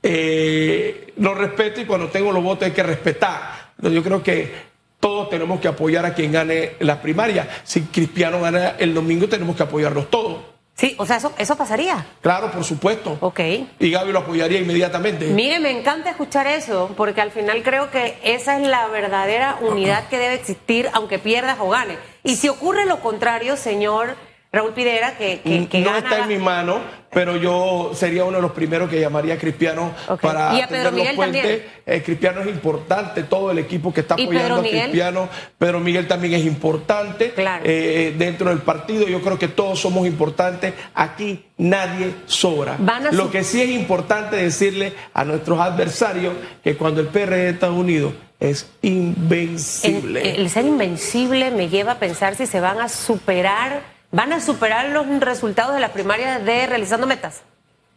eh, 0.07 1.13
lo 1.17 1.33
respeto 1.33 1.81
y 1.81 1.85
cuando 1.85 2.09
tengo 2.09 2.31
los 2.31 2.43
votos 2.43 2.67
hay 2.67 2.73
que 2.73 2.83
respetar. 2.83 3.71
Yo 3.81 4.03
creo 4.03 4.21
que 4.21 4.53
todos 4.99 5.29
tenemos 5.31 5.59
que 5.59 5.67
apoyar 5.67 6.05
a 6.05 6.13
quien 6.13 6.31
gane 6.31 6.73
las 6.79 6.99
primarias. 6.99 7.47
Si 7.63 7.81
Cristiano 7.81 8.39
gana 8.39 8.75
el 8.77 8.93
domingo, 8.93 9.27
tenemos 9.27 9.55
que 9.55 9.63
apoyarlos 9.63 10.11
todos. 10.11 10.37
Sí, 10.75 10.93
o 10.99 11.07
sea, 11.07 11.17
eso, 11.17 11.33
eso 11.39 11.55
pasaría. 11.55 12.05
Claro, 12.21 12.51
por 12.51 12.63
supuesto. 12.63 13.17
Ok. 13.21 13.39
Y 13.79 13.89
Gaby 13.89 14.11
lo 14.11 14.19
apoyaría 14.19 14.59
inmediatamente. 14.59 15.25
Mire, 15.27 15.59
me 15.59 15.71
encanta 15.71 16.11
escuchar 16.11 16.45
eso, 16.45 16.93
porque 16.95 17.21
al 17.21 17.31
final 17.31 17.63
creo 17.63 17.89
que 17.89 18.19
esa 18.23 18.59
es 18.59 18.67
la 18.67 18.85
verdadera 18.87 19.57
unidad 19.61 20.07
que 20.09 20.19
debe 20.19 20.35
existir, 20.35 20.89
aunque 20.93 21.17
pierdas 21.17 21.57
o 21.59 21.69
ganes. 21.69 21.97
Y 22.23 22.35
si 22.35 22.49
ocurre 22.49 22.85
lo 22.85 22.99
contrario, 22.99 23.57
señor 23.57 24.15
Raúl 24.55 24.71
Pidera, 24.71 25.17
que, 25.17 25.41
que, 25.69 25.81
no 25.81 25.95
está 25.97 26.19
en 26.19 26.29
mi 26.29 26.37
mano, 26.37 26.79
pero 27.11 27.35
yo 27.35 27.91
sería 27.93 28.23
uno 28.23 28.37
de 28.37 28.41
los 28.41 28.51
primeros 28.51 28.89
que 28.89 28.99
llamaría 29.01 29.33
a 29.33 29.37
Cristiano 29.37 29.93
para 30.21 30.53
¿Y 30.53 30.61
a 30.61 30.67
Pedro 30.67 30.93
Miguel 30.93 31.17
También? 31.17 31.63
Eh, 31.85 32.01
Cristiano 32.03 32.39
es 32.39 32.47
importante, 32.47 33.23
todo 33.23 33.51
el 33.51 33.59
equipo 33.59 33.93
que 33.93 33.99
está 34.01 34.13
apoyando 34.13 34.55
a 34.55 34.61
Cristiano. 34.61 35.29
Pedro 35.57 35.81
Miguel 35.81 36.07
también 36.07 36.35
es 36.35 36.45
importante 36.45 37.33
eh, 37.37 38.15
dentro 38.17 38.49
del 38.49 38.59
partido. 38.59 39.07
Yo 39.07 39.21
creo 39.21 39.37
que 39.37 39.49
todos 39.49 39.79
somos 39.79 40.07
importantes. 40.07 40.73
Aquí 40.93 41.45
nadie 41.57 42.13
sobra. 42.25 42.77
Lo 43.11 43.29
que 43.31 43.43
sí 43.43 43.61
es 43.61 43.69
importante 43.69 44.37
decirle 44.37 44.93
a 45.13 45.25
nuestros 45.25 45.59
adversarios 45.59 46.33
que 46.63 46.77
cuando 46.77 47.01
el 47.01 47.07
PRD 47.07 47.43
de 47.43 47.49
Estados 47.49 47.77
Unidos 47.77 48.13
es 48.39 48.69
invencible. 48.81 50.35
el 50.35 50.49
ser 50.49 50.65
invencible 50.65 51.51
me 51.51 51.69
lleva 51.69 51.93
a 51.93 51.99
pensar 51.99 52.35
si 52.35 52.45
se 52.45 52.59
van 52.59 52.81
a 52.81 52.89
superar 52.89 53.94
¿Van 54.15 54.31
a 54.31 54.39
superar 54.39 54.91
los 54.91 55.05
resultados 55.19 55.75
de 55.75 55.81
las 55.81 55.91
primarias 55.91 56.45
de 56.45 56.67
realizando 56.67 57.05
metas? 57.05 57.41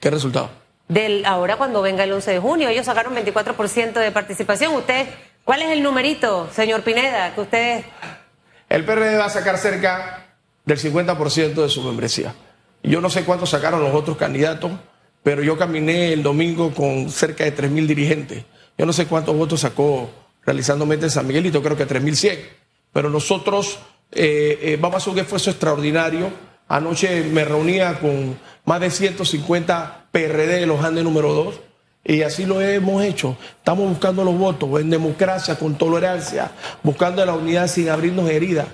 ¿Qué 0.00 0.10
resultado? 0.10 0.50
Del, 0.88 1.24
ahora 1.24 1.54
cuando 1.54 1.80
venga 1.80 2.02
el 2.02 2.12
11 2.12 2.32
de 2.32 2.38
junio, 2.40 2.68
ellos 2.68 2.86
sacaron 2.86 3.14
24% 3.14 3.92
de 3.92 4.10
participación. 4.10 4.74
¿Usted, 4.74 5.06
cuál 5.44 5.62
es 5.62 5.70
el 5.70 5.80
numerito, 5.80 6.50
señor 6.52 6.82
Pineda, 6.82 7.32
que 7.36 7.40
ustedes... 7.40 7.84
El 8.68 8.84
PRD 8.84 9.16
va 9.16 9.26
a 9.26 9.30
sacar 9.30 9.58
cerca 9.58 10.26
del 10.64 10.80
50% 10.80 11.54
de 11.54 11.68
su 11.68 11.84
membresía. 11.84 12.34
Yo 12.82 13.00
no 13.00 13.10
sé 13.10 13.22
cuánto 13.22 13.46
sacaron 13.46 13.80
los 13.80 13.94
otros 13.94 14.16
candidatos, 14.16 14.72
pero 15.22 15.44
yo 15.44 15.56
caminé 15.56 16.12
el 16.12 16.24
domingo 16.24 16.74
con 16.74 17.10
cerca 17.10 17.44
de 17.44 17.56
3.000 17.56 17.86
dirigentes. 17.86 18.44
Yo 18.76 18.86
no 18.86 18.92
sé 18.92 19.06
cuántos 19.06 19.36
votos 19.36 19.60
sacó 19.60 20.10
realizando 20.44 20.84
metas 20.84 21.04
en 21.04 21.10
San 21.10 21.28
Miguelito, 21.28 21.62
creo 21.62 21.76
que 21.76 21.86
3.100. 21.86 22.40
Pero 22.92 23.08
nosotros 23.08 23.78
eh, 24.12 24.58
eh, 24.62 24.78
vamos 24.80 24.94
a 24.94 24.98
hacer 24.98 25.12
un 25.12 25.18
esfuerzo 25.18 25.50
extraordinario. 25.50 26.30
Anoche 26.68 27.24
me 27.24 27.44
reunía 27.44 27.98
con 27.98 28.38
más 28.64 28.80
de 28.80 28.90
150 28.90 30.06
PRD 30.10 30.60
de 30.60 30.66
los 30.66 30.84
Andes 30.84 31.04
número 31.04 31.32
2 31.32 31.60
y 32.04 32.22
así 32.22 32.46
lo 32.46 32.60
hemos 32.60 33.02
hecho. 33.04 33.36
Estamos 33.58 33.88
buscando 33.88 34.24
los 34.24 34.36
votos 34.36 34.80
en 34.80 34.90
democracia, 34.90 35.58
con 35.58 35.76
tolerancia, 35.76 36.50
buscando 36.82 37.24
la 37.24 37.34
unidad 37.34 37.68
sin 37.68 37.88
abrirnos 37.88 38.28
heridas. 38.30 38.66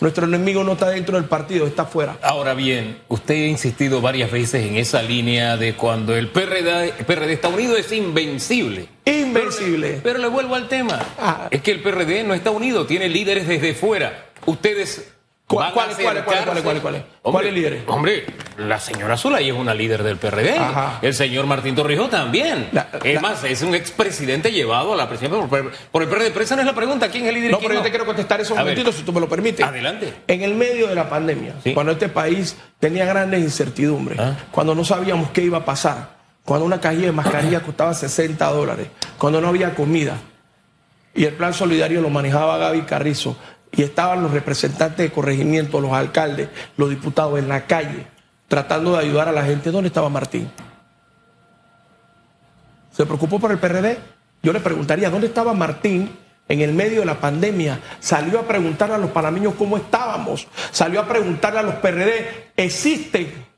Nuestro 0.00 0.24
enemigo 0.24 0.64
no 0.64 0.72
está 0.72 0.88
dentro 0.90 1.16
del 1.16 1.28
partido, 1.28 1.66
está 1.66 1.84
fuera. 1.84 2.16
Ahora 2.22 2.54
bien, 2.54 2.98
usted 3.08 3.34
ha 3.34 3.46
insistido 3.48 4.00
varias 4.00 4.30
veces 4.30 4.64
en 4.66 4.76
esa 4.76 5.02
línea 5.02 5.56
de 5.56 5.74
cuando 5.74 6.16
el 6.16 6.28
PRD, 6.28 6.92
PRD 7.04 7.32
está 7.32 7.48
unido 7.48 7.76
es 7.76 7.90
invencible. 7.92 8.88
Invencible. 9.04 10.00
Pero, 10.02 10.18
le 10.18 10.28
vuelvo 10.28 10.54
al 10.54 10.68
tema. 10.68 11.00
Ah. 11.18 11.48
Es 11.50 11.60
que 11.60 11.72
el 11.72 11.80
PRD 11.80 12.24
no 12.24 12.34
está 12.34 12.50
unido, 12.50 12.86
tiene 12.86 13.08
líderes 13.08 13.46
desde 13.46 13.74
fuera. 13.74 14.29
Ustedes 14.46 15.12
¿Cuál- 15.46 15.64
van 15.64 15.70
a 15.70 15.74
cuáles, 15.74 15.96
cuáles, 15.96 16.22
cuáles, 16.22 16.62
cuáles, 16.62 16.82
cuáles? 16.82 17.02
Hombre, 17.22 17.32
¿Cuáles 17.32 17.52
líderes? 17.54 17.82
Hombre, 17.88 18.24
la 18.58 18.78
señora 18.78 19.16
Zulay 19.16 19.48
es 19.48 19.54
una 19.54 19.74
líder 19.74 20.02
del 20.04 20.16
PRD. 20.16 20.56
Ajá. 20.56 20.98
El 21.02 21.12
señor 21.12 21.46
Martín 21.46 21.74
Torrijos 21.74 22.08
también. 22.08 22.68
La- 22.72 22.88
es 23.02 23.14
la- 23.14 23.20
más, 23.20 23.42
es 23.44 23.62
un 23.62 23.74
expresidente 23.74 24.52
llevado 24.52 24.92
a 24.92 24.96
la 24.96 25.08
presidencia 25.08 25.44
por, 25.48 25.72
por 25.90 26.02
el 26.02 26.08
PRD. 26.08 26.30
Pero 26.30 26.44
esa 26.44 26.54
no 26.54 26.62
es 26.62 26.66
la 26.66 26.74
pregunta. 26.74 27.08
¿Quién 27.08 27.24
es 27.24 27.30
el 27.30 27.34
líder 27.34 27.50
y 27.50 27.52
No, 27.52 27.58
quién 27.58 27.68
pero 27.70 27.80
yo 27.80 27.84
te 27.84 27.90
quiero 27.90 28.06
contestar 28.06 28.40
eso 28.40 28.54
un 28.54 28.60
A 28.60 28.62
ver. 28.62 28.74
momentito, 28.74 28.96
si 28.96 29.02
tú 29.04 29.12
me 29.12 29.20
lo 29.20 29.28
permites. 29.28 29.66
Adelante. 29.66 30.14
En 30.28 30.42
el 30.42 30.54
medio 30.54 30.86
de 30.86 30.94
la 30.94 31.08
pandemia, 31.08 31.54
Sí. 31.64 31.74
cuando 31.74 31.92
este 31.92 32.08
país 32.08 32.56
tenía 32.78 33.04
grandes 33.04 33.40
incertidumbres, 33.40 34.18
Ah. 34.20 34.36
cuando 34.52 34.74
no 34.76 34.84
sabíamos 34.84 35.30
qué 35.30 35.42
iba 35.42 35.58
a 35.58 35.64
pasar, 35.64 36.20
cuando 36.44 36.64
una 36.64 36.80
cajilla 36.80 37.06
de 37.06 37.12
mascarilla 37.12 37.60
costaba 37.66 37.92
60 37.92 38.46
dólares, 38.52 38.86
cuando 39.18 39.40
no 39.40 39.48
había 39.48 39.74
comida, 39.74 40.16
y 41.12 41.24
el 41.24 41.34
plan 41.34 41.52
solidario 41.52 42.00
lo 42.00 42.08
manejaba 42.08 42.56
Gaby 42.56 42.82
Carrizo, 42.82 43.36
y 43.72 43.82
estaban 43.82 44.22
los 44.22 44.32
representantes 44.32 44.98
de 44.98 45.12
corregimiento, 45.12 45.80
los 45.80 45.92
alcaldes, 45.92 46.48
los 46.76 46.90
diputados 46.90 47.38
en 47.38 47.48
la 47.48 47.66
calle, 47.66 48.06
tratando 48.48 48.92
de 48.92 48.98
ayudar 48.98 49.28
a 49.28 49.32
la 49.32 49.44
gente, 49.44 49.70
¿dónde 49.70 49.88
estaba 49.88 50.08
Martín? 50.08 50.50
¿Se 52.90 53.06
preocupó 53.06 53.38
por 53.38 53.52
el 53.52 53.58
PRD? 53.58 53.98
Yo 54.42 54.52
le 54.52 54.60
preguntaría, 54.60 55.10
¿dónde 55.10 55.28
estaba 55.28 55.54
Martín 55.54 56.10
en 56.48 56.60
el 56.60 56.72
medio 56.72 57.00
de 57.00 57.06
la 57.06 57.20
pandemia? 57.20 57.80
Salió 58.00 58.40
a 58.40 58.48
preguntarle 58.48 58.96
a 58.96 58.98
los 58.98 59.10
panameños 59.10 59.54
cómo 59.54 59.76
estábamos. 59.76 60.48
Salió 60.70 61.00
a 61.00 61.06
preguntarle 61.06 61.60
a 61.60 61.62
los 61.62 61.74
PRD, 61.76 62.52
¿existen? 62.56 63.49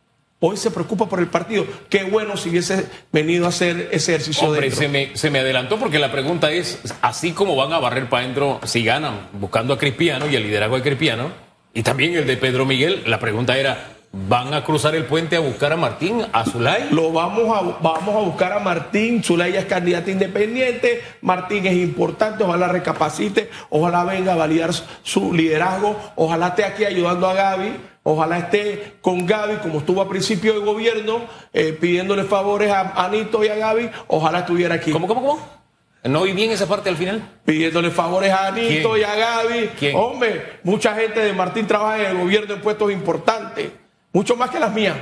Hoy 0.44 0.56
se 0.56 0.72
preocupa 0.72 1.08
por 1.08 1.20
el 1.20 1.28
partido. 1.28 1.64
Qué 1.88 2.02
bueno 2.02 2.36
si 2.36 2.48
hubiese 2.48 2.86
venido 3.12 3.46
a 3.46 3.50
hacer 3.50 3.90
ese 3.92 4.16
ejercicio 4.16 4.48
Hombre, 4.48 4.72
se 4.72 4.88
me, 4.88 5.16
se 5.16 5.30
me 5.30 5.38
adelantó 5.38 5.78
porque 5.78 6.00
la 6.00 6.10
pregunta 6.10 6.50
es, 6.50 6.80
así 7.00 7.30
como 7.30 7.54
van 7.54 7.72
a 7.72 7.78
barrer 7.78 8.08
para 8.08 8.24
adentro 8.24 8.60
si 8.64 8.82
ganan, 8.82 9.28
buscando 9.34 9.74
a 9.74 9.78
Crispiano 9.78 10.28
y 10.28 10.34
el 10.34 10.42
liderazgo 10.42 10.74
de 10.74 10.82
Crispiano, 10.82 11.30
y 11.72 11.84
también 11.84 12.16
el 12.16 12.26
de 12.26 12.36
Pedro 12.36 12.66
Miguel, 12.66 13.04
la 13.06 13.20
pregunta 13.20 13.56
era, 13.56 13.92
¿van 14.12 14.52
a 14.54 14.62
cruzar 14.64 14.94
el 14.94 15.04
puente 15.06 15.36
a 15.36 15.40
buscar 15.40 15.72
a 15.72 15.76
Martín, 15.76 16.24
a 16.32 16.44
Zulay? 16.44 16.88
Lo 16.90 17.12
vamos 17.12 17.44
a, 17.56 17.78
vamos 17.80 18.14
a 18.14 18.18
buscar 18.20 18.52
a 18.52 18.58
Martín. 18.60 19.22
Zulaya 19.24 19.60
es 19.60 19.66
candidata 19.66 20.10
independiente. 20.10 21.02
Martín 21.22 21.66
es 21.66 21.74
importante. 21.74 22.44
Ojalá 22.44 22.68
recapacite. 22.68 23.50
Ojalá 23.70 24.04
venga 24.04 24.32
a 24.34 24.36
validar 24.36 24.70
su- 25.02 25.32
liderazgo. 25.32 25.96
Ojalá 26.16 26.48
esté 26.48 26.64
aquí 26.64 26.84
ayudando 26.84 27.28
a 27.28 27.34
Gaby. 27.34 27.72
Ojalá 28.04 28.38
esté 28.38 28.94
con 29.00 29.26
Gaby, 29.26 29.56
como 29.62 29.78
estuvo 29.78 30.02
a 30.02 30.08
principio 30.08 30.54
de 30.54 30.58
gobierno, 30.58 31.20
eh, 31.52 31.72
pidiéndole 31.80 32.24
favores 32.24 32.70
a 32.72 33.04
Anito 33.04 33.44
y 33.44 33.48
a 33.48 33.54
Gaby. 33.54 33.90
Ojalá 34.08 34.40
estuviera 34.40 34.74
aquí. 34.74 34.90
¿Cómo, 34.90 35.06
cómo, 35.06 35.20
cómo? 35.20 35.62
¿No 36.04 36.22
oí 36.22 36.32
bien 36.32 36.50
esa 36.50 36.66
parte 36.66 36.88
al 36.88 36.96
final? 36.96 37.22
Pidiéndole 37.44 37.92
favores 37.92 38.32
a 38.32 38.48
Anito 38.48 38.90
¿Quién? 38.94 39.00
y 39.02 39.04
a 39.04 39.14
Gaby. 39.14 39.70
¿Quién? 39.78 39.96
Hombre, 39.96 40.58
mucha 40.64 40.96
gente 40.96 41.20
de 41.20 41.32
Martín 41.32 41.64
trabaja 41.68 42.00
en 42.02 42.16
el 42.16 42.18
gobierno 42.18 42.54
en 42.54 42.60
puestos 42.60 42.90
importantes. 42.90 43.70
Mucho 44.12 44.36
más 44.36 44.50
que 44.50 44.60
las 44.60 44.72
mías. 44.72 44.96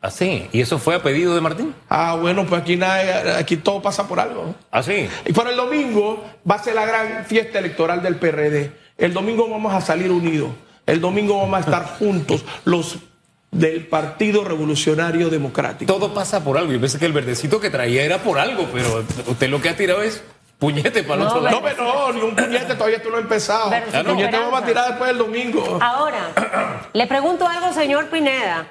Así. 0.00 0.48
¿Y 0.52 0.60
eso 0.60 0.78
fue 0.78 0.94
a 0.94 1.02
pedido 1.02 1.34
de 1.34 1.40
Martín? 1.40 1.74
Ah, 1.88 2.16
bueno, 2.20 2.46
pues 2.46 2.62
aquí, 2.62 2.76
nada, 2.76 3.38
aquí 3.38 3.56
todo 3.56 3.82
pasa 3.82 4.06
por 4.06 4.20
algo. 4.20 4.54
Así. 4.70 5.08
Y 5.24 5.32
para 5.32 5.50
el 5.50 5.56
domingo 5.56 6.24
va 6.48 6.56
a 6.56 6.62
ser 6.62 6.74
la 6.74 6.86
gran 6.86 7.24
fiesta 7.24 7.58
electoral 7.58 8.02
del 8.02 8.16
PRD. 8.16 8.72
El 8.98 9.12
domingo 9.12 9.48
vamos 9.48 9.74
a 9.74 9.80
salir 9.80 10.10
unidos. 10.10 10.50
El 10.86 11.00
domingo 11.00 11.38
vamos 11.38 11.56
a 11.56 11.60
estar 11.60 11.84
juntos, 11.98 12.44
los 12.64 12.98
del 13.50 13.86
Partido 13.86 14.44
Revolucionario 14.44 15.30
Democrático. 15.30 15.92
Todo 15.92 16.14
pasa 16.14 16.44
por 16.44 16.58
algo. 16.58 16.72
Yo 16.72 16.80
pensé 16.80 16.98
que 16.98 17.06
el 17.06 17.12
verdecito 17.12 17.58
que 17.58 17.70
traía 17.70 18.04
era 18.04 18.18
por 18.18 18.38
algo, 18.38 18.68
pero 18.72 19.04
usted 19.26 19.48
lo 19.48 19.60
que 19.60 19.70
ha 19.70 19.76
tirado 19.76 20.02
es 20.02 20.22
puñete 20.58 21.02
para 21.02 21.14
el 21.14 21.20
No, 21.20 21.28
otro 21.28 21.40
lado. 21.42 21.56
No, 21.56 21.62
pero 21.62 21.84
no, 21.84 22.12
ni 22.12 22.20
un 22.22 22.34
puñete, 22.36 22.74
todavía 22.74 23.02
tú 23.02 23.10
no 23.10 23.16
has 23.16 23.22
empezado. 23.22 23.72
El 23.72 24.04
puñete 24.04 24.38
vamos 24.38 24.62
a 24.62 24.64
tirar 24.64 24.88
después 24.88 25.08
del 25.08 25.18
domingo. 25.18 25.78
Ahora, 25.82 26.88
le 26.92 27.06
pregunto 27.06 27.46
algo, 27.46 27.72
señor 27.72 28.08
Pineda. 28.08 28.66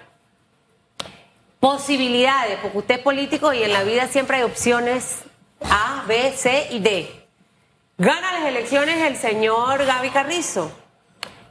Posibilidades, 1.59 2.59
porque 2.61 2.77
usted 2.77 2.95
es 2.95 3.01
político 3.01 3.51
y 3.53 3.63
en 3.63 3.73
la 3.73 3.83
vida 3.83 4.07
siempre 4.07 4.37
hay 4.37 4.43
opciones 4.43 5.23
A, 5.69 6.03
B, 6.07 6.31
C 6.35 6.67
y 6.71 6.79
D. 6.79 7.25
Gana 7.97 8.33
las 8.33 8.45
elecciones 8.45 8.97
el 9.01 9.15
señor 9.17 9.83
Gaby 9.85 10.09
Carrizo. 10.09 10.71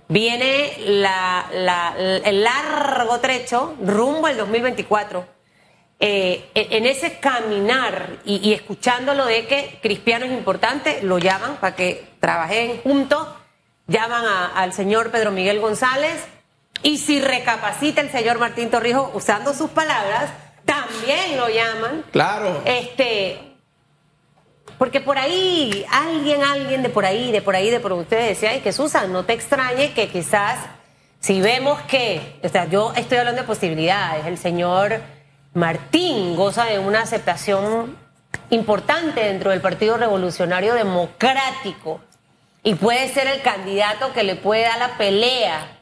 Viene 0.08 0.74
la- 0.80 1.46
la- 1.52 1.94
el 1.96 2.44
largo 2.44 3.18
trecho 3.20 3.74
rumbo 3.82 4.26
al 4.26 4.36
2024. 4.36 5.26
Eh, 6.00 6.50
en 6.54 6.86
ese 6.86 7.18
caminar 7.18 8.18
y, 8.24 8.36
y 8.48 8.52
escuchándolo 8.52 9.24
de 9.26 9.46
que 9.46 9.78
Cristiano 9.80 10.26
es 10.26 10.32
importante, 10.32 11.00
lo 11.02 11.18
llaman 11.18 11.56
para 11.56 11.76
que 11.76 12.04
trabajen 12.20 12.80
juntos, 12.82 13.26
llaman 13.86 14.24
a- 14.26 14.46
al 14.60 14.72
señor 14.72 15.10
Pedro 15.10 15.30
Miguel 15.30 15.60
González 15.60 16.24
y 16.82 16.98
si 16.98 17.20
recapacita 17.20 18.00
el 18.00 18.10
señor 18.10 18.38
Martín 18.38 18.70
Torrijos 18.70 19.10
usando 19.14 19.54
sus 19.54 19.70
palabras, 19.70 20.30
también 20.66 21.36
lo 21.38 21.48
llaman. 21.48 22.04
Claro. 22.10 22.60
Este, 22.66 23.38
porque 24.78 25.00
por 25.00 25.16
ahí, 25.16 25.86
alguien, 25.90 26.42
alguien 26.42 26.82
de 26.82 26.88
por 26.88 27.06
ahí, 27.06 27.30
de 27.30 27.40
por 27.40 27.54
ahí, 27.54 27.70
de 27.70 27.80
por 27.80 27.92
ustedes 27.92 28.28
decía, 28.30 28.50
ay, 28.50 28.60
que 28.60 28.72
Susan, 28.72 29.12
no 29.12 29.24
te 29.24 29.32
extrañe 29.32 29.92
que 29.92 30.08
quizás, 30.08 30.58
si 31.20 31.40
vemos 31.40 31.80
que, 31.82 32.38
o 32.42 32.48
sea, 32.48 32.66
yo 32.66 32.92
estoy 32.96 33.18
hablando 33.18 33.42
de 33.42 33.46
posibilidades, 33.46 34.26
el 34.26 34.36
señor 34.36 35.00
Martín 35.54 36.34
goza 36.34 36.64
de 36.64 36.80
una 36.80 37.02
aceptación 37.02 37.96
importante 38.50 39.20
dentro 39.20 39.52
del 39.52 39.60
Partido 39.60 39.96
Revolucionario 39.96 40.74
Democrático 40.74 42.00
y 42.64 42.74
puede 42.74 43.08
ser 43.08 43.28
el 43.28 43.40
candidato 43.40 44.12
que 44.12 44.24
le 44.24 44.34
puede 44.34 44.62
dar 44.62 44.78
la 44.78 44.98
pelea, 44.98 45.78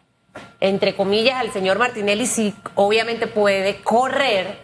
entre 0.60 0.94
comillas, 0.94 1.40
al 1.40 1.52
señor 1.54 1.78
Martinelli, 1.78 2.26
si 2.26 2.54
obviamente 2.74 3.26
puede 3.26 3.80
correr. 3.80 4.58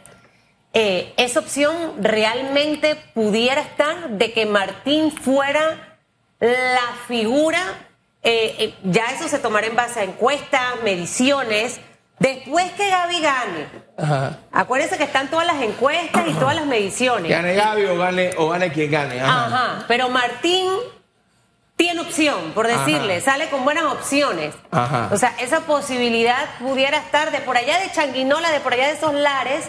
Eh, 0.74 1.14
esa 1.16 1.40
opción 1.40 1.94
realmente 2.00 2.94
pudiera 3.14 3.62
estar 3.62 4.10
de 4.10 4.32
que 4.34 4.44
Martín 4.44 5.10
fuera 5.10 5.98
la 6.38 6.94
figura, 7.06 7.62
eh, 8.22 8.56
eh, 8.58 8.74
ya 8.84 9.06
eso 9.06 9.26
se 9.26 9.38
tomará 9.38 9.68
en 9.68 9.76
base 9.76 10.00
a 10.00 10.04
encuestas, 10.04 10.82
mediciones, 10.84 11.80
después 12.18 12.70
que 12.72 12.88
Gaby 12.88 13.20
gane. 13.20 13.66
Ajá. 13.96 14.38
Acuérdense 14.52 14.96
que 14.96 15.04
están 15.04 15.28
todas 15.28 15.46
las 15.46 15.60
encuestas 15.62 16.26
y 16.28 16.32
todas 16.34 16.54
las 16.56 16.66
mediciones. 16.66 17.30
Gane 17.30 17.54
Gaby 17.54 17.84
o 17.86 17.98
gane, 17.98 18.30
o 18.36 18.48
gane 18.48 18.72
quien 18.72 18.90
gane. 18.90 19.20
Ajá. 19.20 19.46
Ajá, 19.46 19.84
pero 19.88 20.08
Martín 20.08 20.68
tiene 21.76 22.00
opción, 22.00 22.52
por 22.54 22.66
decirle, 22.66 23.20
sale 23.20 23.48
con 23.50 23.64
buenas 23.64 23.84
opciones. 23.84 24.54
Ajá. 24.70 25.10
O 25.12 25.16
sea, 25.16 25.34
esa 25.40 25.60
posibilidad 25.60 26.58
pudiera 26.58 26.98
estar 26.98 27.30
de 27.30 27.38
por 27.38 27.56
allá 27.56 27.78
de 27.78 27.92
Changuinola, 27.92 28.50
de 28.50 28.60
por 28.60 28.72
allá 28.72 28.88
de 28.88 28.94
esos 28.94 29.14
lares. 29.14 29.68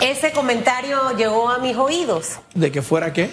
Ese 0.00 0.32
comentario 0.32 1.16
llegó 1.16 1.48
a 1.48 1.58
mis 1.58 1.76
oídos. 1.76 2.38
¿De 2.54 2.70
que 2.70 2.82
fuera 2.82 3.12
qué? 3.12 3.30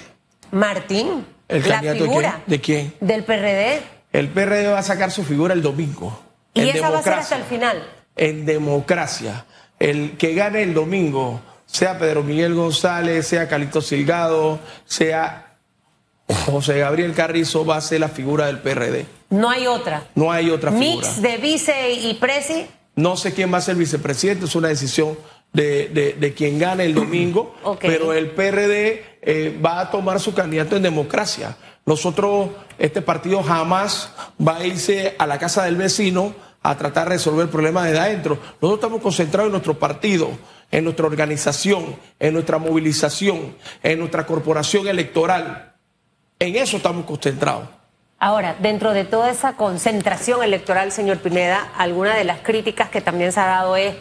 Martín, 0.51 1.25
¿El 1.47 1.67
la 1.67 1.75
candidato 1.75 2.03
de 2.03 2.09
figura 2.09 2.31
quién? 2.31 2.43
¿De 2.47 2.61
quién? 2.61 2.95
del 2.99 3.23
PRD. 3.23 3.81
El 4.13 4.29
PRD 4.29 4.67
va 4.67 4.79
a 4.79 4.83
sacar 4.83 5.11
su 5.11 5.23
figura 5.23 5.53
el 5.53 5.61
domingo. 5.61 6.19
Y 6.53 6.69
esa 6.69 6.89
va 6.89 6.99
a 6.99 7.03
ser 7.03 7.13
hasta 7.13 7.37
el 7.37 7.43
final. 7.43 7.83
En 8.15 8.45
democracia. 8.45 9.45
El 9.79 10.17
que 10.17 10.33
gane 10.35 10.61
el 10.63 10.73
domingo, 10.73 11.41
sea 11.65 11.97
Pedro 11.97 12.23
Miguel 12.23 12.53
González, 12.53 13.27
sea 13.27 13.47
Calito 13.47 13.81
Silgado, 13.81 14.59
sea 14.85 15.55
José 16.45 16.79
Gabriel 16.79 17.13
Carrizo, 17.13 17.65
va 17.65 17.77
a 17.77 17.81
ser 17.81 17.99
la 17.99 18.09
figura 18.09 18.45
del 18.47 18.59
PRD. 18.59 19.05
No 19.29 19.49
hay 19.49 19.67
otra. 19.67 20.03
No 20.15 20.31
hay 20.31 20.49
otra 20.49 20.71
figura. 20.71 21.07
Mix 21.07 21.21
de 21.21 21.37
vice 21.37 21.91
y 21.93 22.13
presi. 22.15 22.67
No 22.95 23.17
sé 23.17 23.33
quién 23.33 23.51
va 23.53 23.57
a 23.57 23.61
ser 23.61 23.75
vicepresidente, 23.75 24.45
es 24.45 24.55
una 24.55 24.67
decisión 24.67 25.17
de, 25.53 25.89
de- 25.89 26.13
de 26.13 26.33
quien 26.33 26.59
gane 26.59 26.85
el 26.85 26.93
domingo, 26.93 27.55
pero 27.81 28.13
el 28.13 28.31
PRD 28.31 29.03
eh, 29.21 29.59
va 29.65 29.79
a 29.81 29.91
tomar 29.91 30.19
su 30.19 30.33
candidato 30.33 30.75
en 30.77 30.83
democracia. 30.83 31.57
Nosotros, 31.85 32.49
este 32.77 33.01
partido 33.01 33.41
jamás 33.43 34.11
va 34.45 34.57
a 34.57 34.65
irse 34.65 35.15
a 35.17 35.25
la 35.25 35.39
casa 35.39 35.63
del 35.65 35.75
vecino 35.77 36.33
a 36.63 36.77
tratar 36.77 37.05
de 37.09 37.15
resolver 37.15 37.47
problemas 37.49 37.85
desde 37.85 37.99
adentro. 37.99 38.35
Nosotros 38.61 38.73
estamos 38.75 39.01
concentrados 39.01 39.47
en 39.47 39.51
nuestro 39.53 39.79
partido, 39.79 40.29
en 40.69 40.83
nuestra 40.83 41.05
organización, 41.07 41.95
en 42.19 42.33
nuestra 42.33 42.57
movilización, 42.57 43.55
en 43.83 43.99
nuestra 43.99 44.25
corporación 44.25 44.87
electoral. 44.87 45.73
En 46.39 46.55
eso 46.55 46.77
estamos 46.77 47.05
concentrados. 47.05 47.67
Ahora, 48.19 48.55
dentro 48.59 48.93
de 48.93 49.03
toda 49.03 49.31
esa 49.31 49.53
concentración 49.53 50.43
electoral, 50.43 50.91
señor 50.91 51.17
Pineda, 51.17 51.71
alguna 51.77 52.15
de 52.15 52.23
las 52.23 52.39
críticas 52.41 52.89
que 52.89 53.01
también 53.01 53.31
se 53.31 53.39
ha 53.39 53.45
dado 53.47 53.75
es 53.75 53.95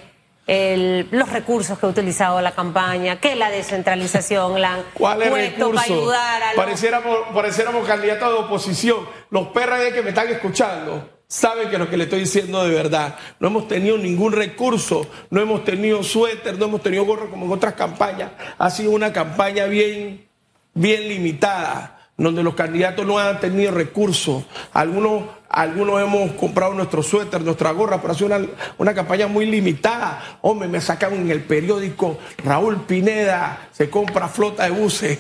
el- 0.47 1.09
los 1.11 1.31
recursos 1.33 1.79
que 1.79 1.87
ha 1.87 1.88
utilizado 1.88 2.40
la 2.43 2.52
campaña, 2.52 3.19
que 3.21 3.35
la 3.37 3.50
descentralización 3.50 4.61
la 4.61 4.75
han 4.75 4.83
¿Cuál 4.95 5.23
es 5.23 5.26
el 5.29 5.33
puesto 5.33 5.71
para 5.73 5.83
ayudar 5.83 6.43
a 6.43 6.47
los... 6.49 6.57
Pareciéramos, 6.57 7.17
pareciéramos 7.33 7.87
candidatos 7.87 8.29
de 8.29 8.35
oposición. 8.47 8.99
Los 9.31 9.49
PRD 9.49 9.93
que 9.95 10.02
me 10.02 10.11
están 10.11 10.29
escuchando 10.29 11.09
saben 11.31 11.71
que 11.71 11.79
lo 11.79 11.89
que 11.89 11.97
le 11.97 12.05
estoy 12.05 12.21
diciendo 12.21 12.65
de 12.65 12.75
verdad. 12.75 13.17
No 13.39 13.49
hemos 13.49 13.69
tenido 13.69 13.97
ningún 13.97 14.33
recurso, 14.33 15.07
no 15.31 15.41
hemos 15.41 15.65
tenido 15.65 16.03
suéter, 16.03 16.59
no 16.59 16.65
hemos 16.67 16.83
tenido 16.83 17.05
gorro 17.05 17.31
como 17.31 17.47
en 17.47 17.53
otras 17.53 17.75
campañas. 17.75 18.33
Ha 18.59 18.69
sido 18.69 18.91
una 18.91 19.13
campaña 19.13 19.67
bien, 19.67 20.27
bien 20.75 21.09
limitada, 21.09 22.11
donde 22.17 22.43
los 22.43 22.57
candidatos 22.57 23.07
no 23.07 23.19
han 23.19 23.39
tenido 23.39 23.71
recursos. 23.71 24.43
Algunos 24.73 25.23
algunos 25.49 26.01
hemos 26.01 26.33
comprado 26.33 26.75
nuestro 26.75 27.03
suéter, 27.03 27.41
nuestra 27.43 27.73
gorra, 27.73 28.01
pero 28.01 28.13
ha 28.13 28.17
sido 28.17 28.27
una, 28.27 28.47
una 28.79 28.95
campaña 28.95 29.29
muy 29.29 29.47
limitada. 29.47 30.39
Hombre, 30.43 30.69
me 30.69 30.81
sacan 30.81 31.15
en 31.15 31.31
el 31.31 31.43
periódico 31.43 32.19
Raúl 32.45 32.83
Pineda, 32.87 33.69
se 33.73 33.89
compra 33.89 34.29
flota 34.29 34.65
de 34.65 34.71
buses. 34.71 35.19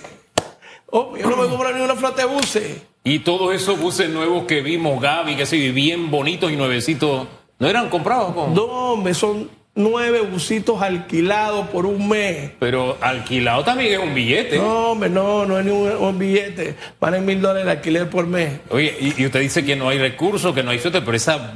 Hombre, 0.86 1.22
yo 1.22 1.30
no 1.30 1.36
me 1.36 1.48
compro 1.48 1.72
ni 1.72 1.80
una 1.80 1.94
flota 1.94 2.22
de 2.22 2.28
buses. 2.28 2.89
Y 3.02 3.20
todos 3.20 3.54
esos 3.54 3.80
buses 3.80 4.10
nuevos 4.10 4.44
que 4.44 4.60
vimos, 4.60 5.00
Gaby, 5.00 5.36
que 5.36 5.46
sí, 5.46 5.70
bien 5.70 6.10
bonitos 6.10 6.52
y 6.52 6.56
nuevecitos, 6.56 7.26
¿no 7.58 7.66
eran 7.66 7.88
comprados? 7.88 8.34
Con... 8.34 8.54
No, 8.54 8.62
hombre, 8.64 9.14
son 9.14 9.50
nueve 9.74 10.20
busitos 10.20 10.82
alquilados 10.82 11.68
por 11.68 11.86
un 11.86 12.08
mes. 12.08 12.50
Pero 12.58 12.98
alquilado 13.00 13.64
también 13.64 13.94
es 13.94 13.98
un 14.06 14.12
billete. 14.12 14.58
No, 14.58 14.90
hombre, 14.90 15.08
no, 15.08 15.46
no 15.46 15.58
es 15.58 15.64
ni 15.64 15.70
un, 15.70 15.88
un 15.90 16.18
billete. 16.18 16.76
Valen 17.00 17.24
mil 17.24 17.40
dólares 17.40 17.64
de 17.64 17.70
alquiler 17.70 18.10
por 18.10 18.26
mes. 18.26 18.60
Oye, 18.68 18.94
y, 19.00 19.22
y 19.22 19.26
usted 19.26 19.40
dice 19.40 19.64
que 19.64 19.76
no 19.76 19.88
hay 19.88 19.98
recursos, 19.98 20.54
que 20.54 20.62
no 20.62 20.70
hay 20.70 20.78
suerte, 20.78 21.00
pero 21.00 21.16
esa, 21.16 21.54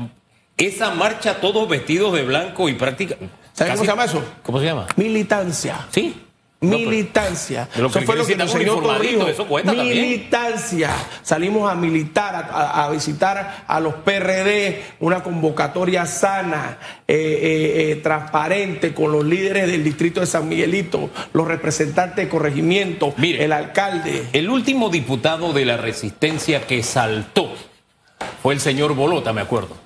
esa 0.57 0.95
marcha 0.95 1.41
todos 1.41 1.69
vestidos 1.69 2.15
de 2.15 2.23
blanco 2.23 2.71
y 2.71 2.73
práctica. 2.75 3.17
¿Sabe 3.53 3.73
cómo 3.73 3.85
se 3.85 3.91
llama 3.91 4.05
eso? 4.07 4.25
¿Cómo 4.43 4.61
se 4.61 4.65
llama? 4.65 4.87
Militancia. 4.97 5.87
Sí. 5.91 6.15
No, 6.65 6.77
pero- 6.77 6.91
Militancia. 6.91 7.69
Eso 7.75 7.89
fue 7.91 8.17
lo 8.17 8.27
que 8.27 8.37
nos 8.37 8.53
enseñó 8.55 8.77
Torrijos. 8.81 9.29
eso 9.31 9.45
también. 9.65 9.89
Militancia. 9.89 10.91
Salimos 11.23 11.71
a 11.71 11.75
militar, 11.75 12.51
a, 12.53 12.89
visitar 12.91 13.65
a 13.67 13.81
los 13.81 13.95
PRD, 13.95 14.83
una 15.01 15.23
convocatoria 15.23 16.07
sana, 16.07 16.79
eh, 17.07 17.15
eh, 17.17 17.91
eh, 17.93 17.97
transparente, 17.97 18.93
con 18.95 19.13
los 19.13 19.25
líderes 19.25 19.67
del 19.67 19.85
distrito 19.85 20.21
de 20.21 20.27
San 20.27 20.49
Miguelito, 20.49 21.11
los 21.33 21.47
representantes 21.47 22.17
de 22.17 22.29
corregimiento, 22.29 23.15
Mire. 23.17 23.45
el 23.45 23.53
alcalde. 23.53 24.25
El 24.33 24.51
último 24.51 24.89
diputado 24.91 25.53
de 25.53 25.65
la 25.65 25.77
resistencia 25.77 26.67
que 26.67 26.83
saltó 26.83 27.51
fue 28.43 28.55
el 28.55 28.61
señor 28.61 28.95
Bolota, 28.95 29.33
me 29.33 29.41
acuerdo. 29.41 29.77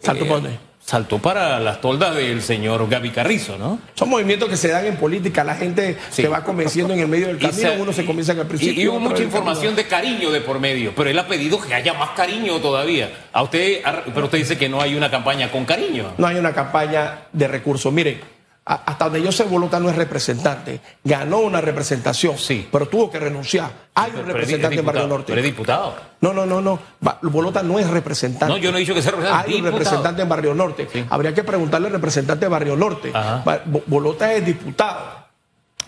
¿Salto 0.00 0.24
Eh, 0.24 0.28
por 0.28 0.42
dónde? 0.42 0.58
Saltó 0.84 1.18
para 1.20 1.60
las 1.60 1.80
toldas 1.80 2.14
del 2.16 2.42
señor 2.42 2.88
Gaby 2.88 3.10
Carrizo, 3.10 3.56
¿no? 3.56 3.78
Son 3.94 4.08
movimientos 4.08 4.48
que 4.48 4.56
se 4.56 4.68
dan 4.68 4.84
en 4.84 4.96
política, 4.96 5.44
la 5.44 5.54
gente 5.54 5.96
Sí. 6.10 6.22
se 6.22 6.28
va 6.28 6.42
convenciendo 6.42 6.92
en 6.92 7.00
el 7.00 7.08
medio 7.08 7.28
del 7.28 7.38
camino, 7.38 7.70
se- 7.70 7.80
uno 7.80 7.92
se 7.92 8.04
comienza 8.04 8.32
al 8.32 8.46
principio. 8.46 8.74
Y, 8.82 8.84
y 8.84 8.88
hubo 8.88 8.98
mucha 8.98 9.14
en 9.16 9.22
el 9.22 9.26
información 9.28 9.76
de 9.76 9.86
cariño 9.86 10.30
de 10.32 10.40
por 10.40 10.58
medio, 10.58 10.92
pero 10.94 11.08
él 11.08 11.18
ha 11.18 11.26
pedido 11.28 11.60
que 11.60 11.72
haya 11.72 11.94
más 11.94 12.10
cariño 12.10 12.58
todavía. 12.60 13.10
A 13.32 13.42
usted, 13.44 13.80
pero 14.12 14.26
usted 14.26 14.38
dice 14.38 14.58
que 14.58 14.68
no 14.68 14.80
hay 14.82 14.94
una 14.96 15.08
campaña 15.10 15.50
con 15.52 15.64
cariño. 15.64 16.12
no 16.18 16.26
hay 16.26 16.36
una 16.36 16.52
campaña 16.52 17.26
de 17.32 17.46
recursos. 17.48 17.92
Miren, 17.92 18.20
a- 18.20 18.41
hasta 18.64 19.04
donde 19.06 19.22
yo 19.22 19.32
sé, 19.32 19.42
Bolota 19.44 19.80
no 19.80 19.90
es 19.90 19.96
representante. 19.96 20.80
Ganó 21.02 21.38
una 21.40 21.60
representación, 21.60 22.38
Sí. 22.38 22.68
pero 22.70 22.86
tuvo 22.86 23.10
que 23.10 23.18
renunciar. 23.18 23.70
Hay 23.94 24.10
un 24.10 24.16
Pero 24.18 24.26
representante 24.28 24.78
en 24.78 24.86
Barrio 24.86 25.06
Norte. 25.08 25.24
pero 25.28 25.38
es 25.40 25.44
diputado. 25.44 25.96
No, 26.20 26.32
no, 26.32 26.46
no, 26.46 26.60
no. 26.60 26.78
Bolota 27.22 27.62
no 27.64 27.78
es 27.80 27.90
representante. 27.90 28.46
No, 28.54 28.56
yo 28.58 28.70
no 28.70 28.76
he 28.76 28.80
dicho 28.80 28.94
que 28.94 29.02
sea 29.02 29.10
representante. 29.10 29.50
Hay 29.52 29.58
un 29.60 29.64
representante 29.66 30.22
en 30.22 30.28
Barrio 30.28 30.54
Norte. 30.54 30.88
Sí. 30.92 31.04
Habría 31.10 31.34
que 31.34 31.42
preguntarle 31.42 31.88
al 31.88 31.92
representante 31.94 32.44
de 32.44 32.48
Barrio 32.48 32.76
Norte. 32.76 33.10
Ajá. 33.12 33.42
Bolota 33.86 34.32
es 34.32 34.46
diputado. 34.46 35.22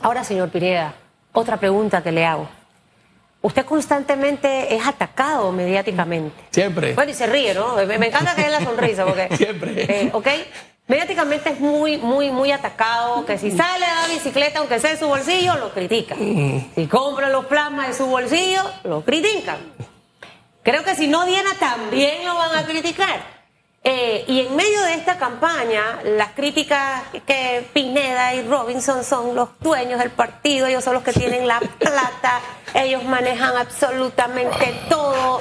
Ahora, 0.03 0.25
señor 0.25 0.49
Pineda, 0.51 0.95
otra 1.33 1.57
pregunta 1.59 2.03
que 2.03 2.11
le 2.13 2.27
hago. 2.27 2.49
Usted 3.41 3.65
constantemente 3.67 4.75
es 4.75 4.85
atacado 4.87 5.53
mediáticamente. 5.53 6.35
Siempre. 6.51 6.95
Bueno, 6.95 7.11
y 7.13 7.15
se 7.15 7.27
ríe, 7.27 7.55
¿no? 7.55 7.77
Me, 7.77 7.99
me 7.99 8.07
encanta 8.09 8.35
que 8.35 8.43
dé 8.43 8.49
la 8.51 8.65
sonrisa, 8.65 9.05
porque. 9.05 9.29
Siempre. 9.37 9.83
eh, 10.07 10.11
¿Ok? 10.13 10.27
Mediáticamente 10.87 11.51
es 11.51 11.61
muy, 11.61 11.97
muy, 11.97 12.31
muy 12.31 12.53
atacado. 12.53 13.25
Que 13.25 13.39
si 13.39 13.51
sale 13.51 13.87
a 13.87 14.03
la 14.03 14.15
bicicleta, 14.15 14.59
aunque 14.59 14.79
sea 14.81 14.91
de 14.91 14.99
su 14.99 15.09
bolsillo, 15.09 15.57
lo 15.57 15.73
critican. 15.73 16.19
Si 16.75 16.87
compra 16.87 17.31
los 17.31 17.47
plasmas 17.47 17.89
de 17.89 17.95
su 17.95 18.07
bolsillo, 18.07 18.63
lo 18.85 19.03
critican. 19.03 19.59
Creo 20.63 20.85
que 20.85 20.95
si 20.95 21.07
no 21.07 21.25
Diana 21.25 21.55
también 21.59 22.25
lo 22.25 22.35
van 22.35 22.57
a 22.57 22.65
criticar. 22.67 23.35
Eh, 23.87 24.25
y 24.29 24.41
en 24.41 24.57
medio 24.57 24.81
de 24.83 24.95
esta 24.95 25.19
campaña, 25.19 26.01
las 26.05 26.31
críticas 26.31 27.03
que 27.27 27.69
Pineda 27.75 28.35
y 28.35 28.43
Robinson 28.47 29.05
son 29.05 29.35
los 29.35 29.51
dueños 29.61 29.99
del 29.99 30.11
partido, 30.11 30.67
ellos 30.67 30.83
son 30.83 30.95
los 30.95 31.03
que 31.03 31.13
tienen 31.13 31.47
la 31.47 31.61
plata, 31.79 32.41
ellos 32.73 33.05
manejan 33.05 33.57
absolutamente 33.57 34.75
todo. 34.89 35.41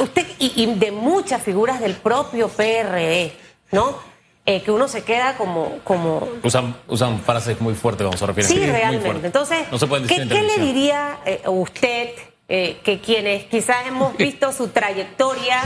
Usted, 0.00 0.24
y, 0.38 0.52
y 0.62 0.74
de 0.74 0.92
muchas 0.92 1.42
figuras 1.42 1.80
del 1.80 1.94
propio 1.94 2.48
PRD, 2.48 3.36
¿no? 3.72 4.13
Eh, 4.46 4.60
que 4.62 4.70
uno 4.70 4.88
se 4.88 5.02
queda 5.04 5.38
como, 5.38 5.78
como 5.84 6.28
Usan, 6.42 6.76
usan 6.86 7.18
frases 7.20 7.58
muy 7.62 7.74
fuertes, 7.74 8.04
vamos 8.04 8.22
a 8.22 8.26
referir. 8.26 8.48
Sí, 8.50 8.56
muy 8.58 8.66
realmente. 8.66 9.26
Entonces, 9.26 9.66
no 9.72 9.78
se 9.78 9.86
pueden 9.86 10.06
decir 10.06 10.28
¿qué, 10.28 10.42
le 10.42 10.58
diría 10.58 11.18
eh, 11.24 11.40
usted, 11.46 12.10
eh, 12.48 12.78
que 12.84 13.00
quienes 13.00 13.44
quizás 13.44 13.86
hemos 13.86 14.14
visto 14.18 14.52
su 14.52 14.68
trayectoria 14.68 15.62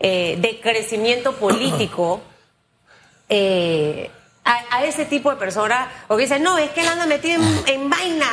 de 0.00 0.60
crecimiento 0.62 1.32
político, 1.34 2.20
a, 3.30 4.60
a 4.76 4.84
ese 4.84 5.04
tipo 5.06 5.30
de 5.30 5.36
personas, 5.36 5.88
o 6.08 6.16
que 6.16 6.22
dicen, 6.22 6.42
no, 6.42 6.58
es 6.58 6.70
que 6.70 6.80
él 6.82 6.88
anda 6.88 7.06
metido 7.06 7.42
en, 7.42 7.82
en 7.82 7.90
vaina, 7.90 8.26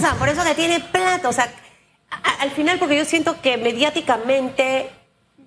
sabes, 0.00 0.14
por 0.18 0.28
eso 0.28 0.42
que 0.44 0.54
tiene 0.54 0.80
plata, 0.80 1.28
o 1.28 1.32
sea, 1.32 1.52
a- 2.10 2.42
al 2.42 2.50
final, 2.50 2.78
porque 2.78 2.96
yo 2.96 3.04
siento 3.04 3.40
que 3.42 3.56
mediáticamente 3.58 4.88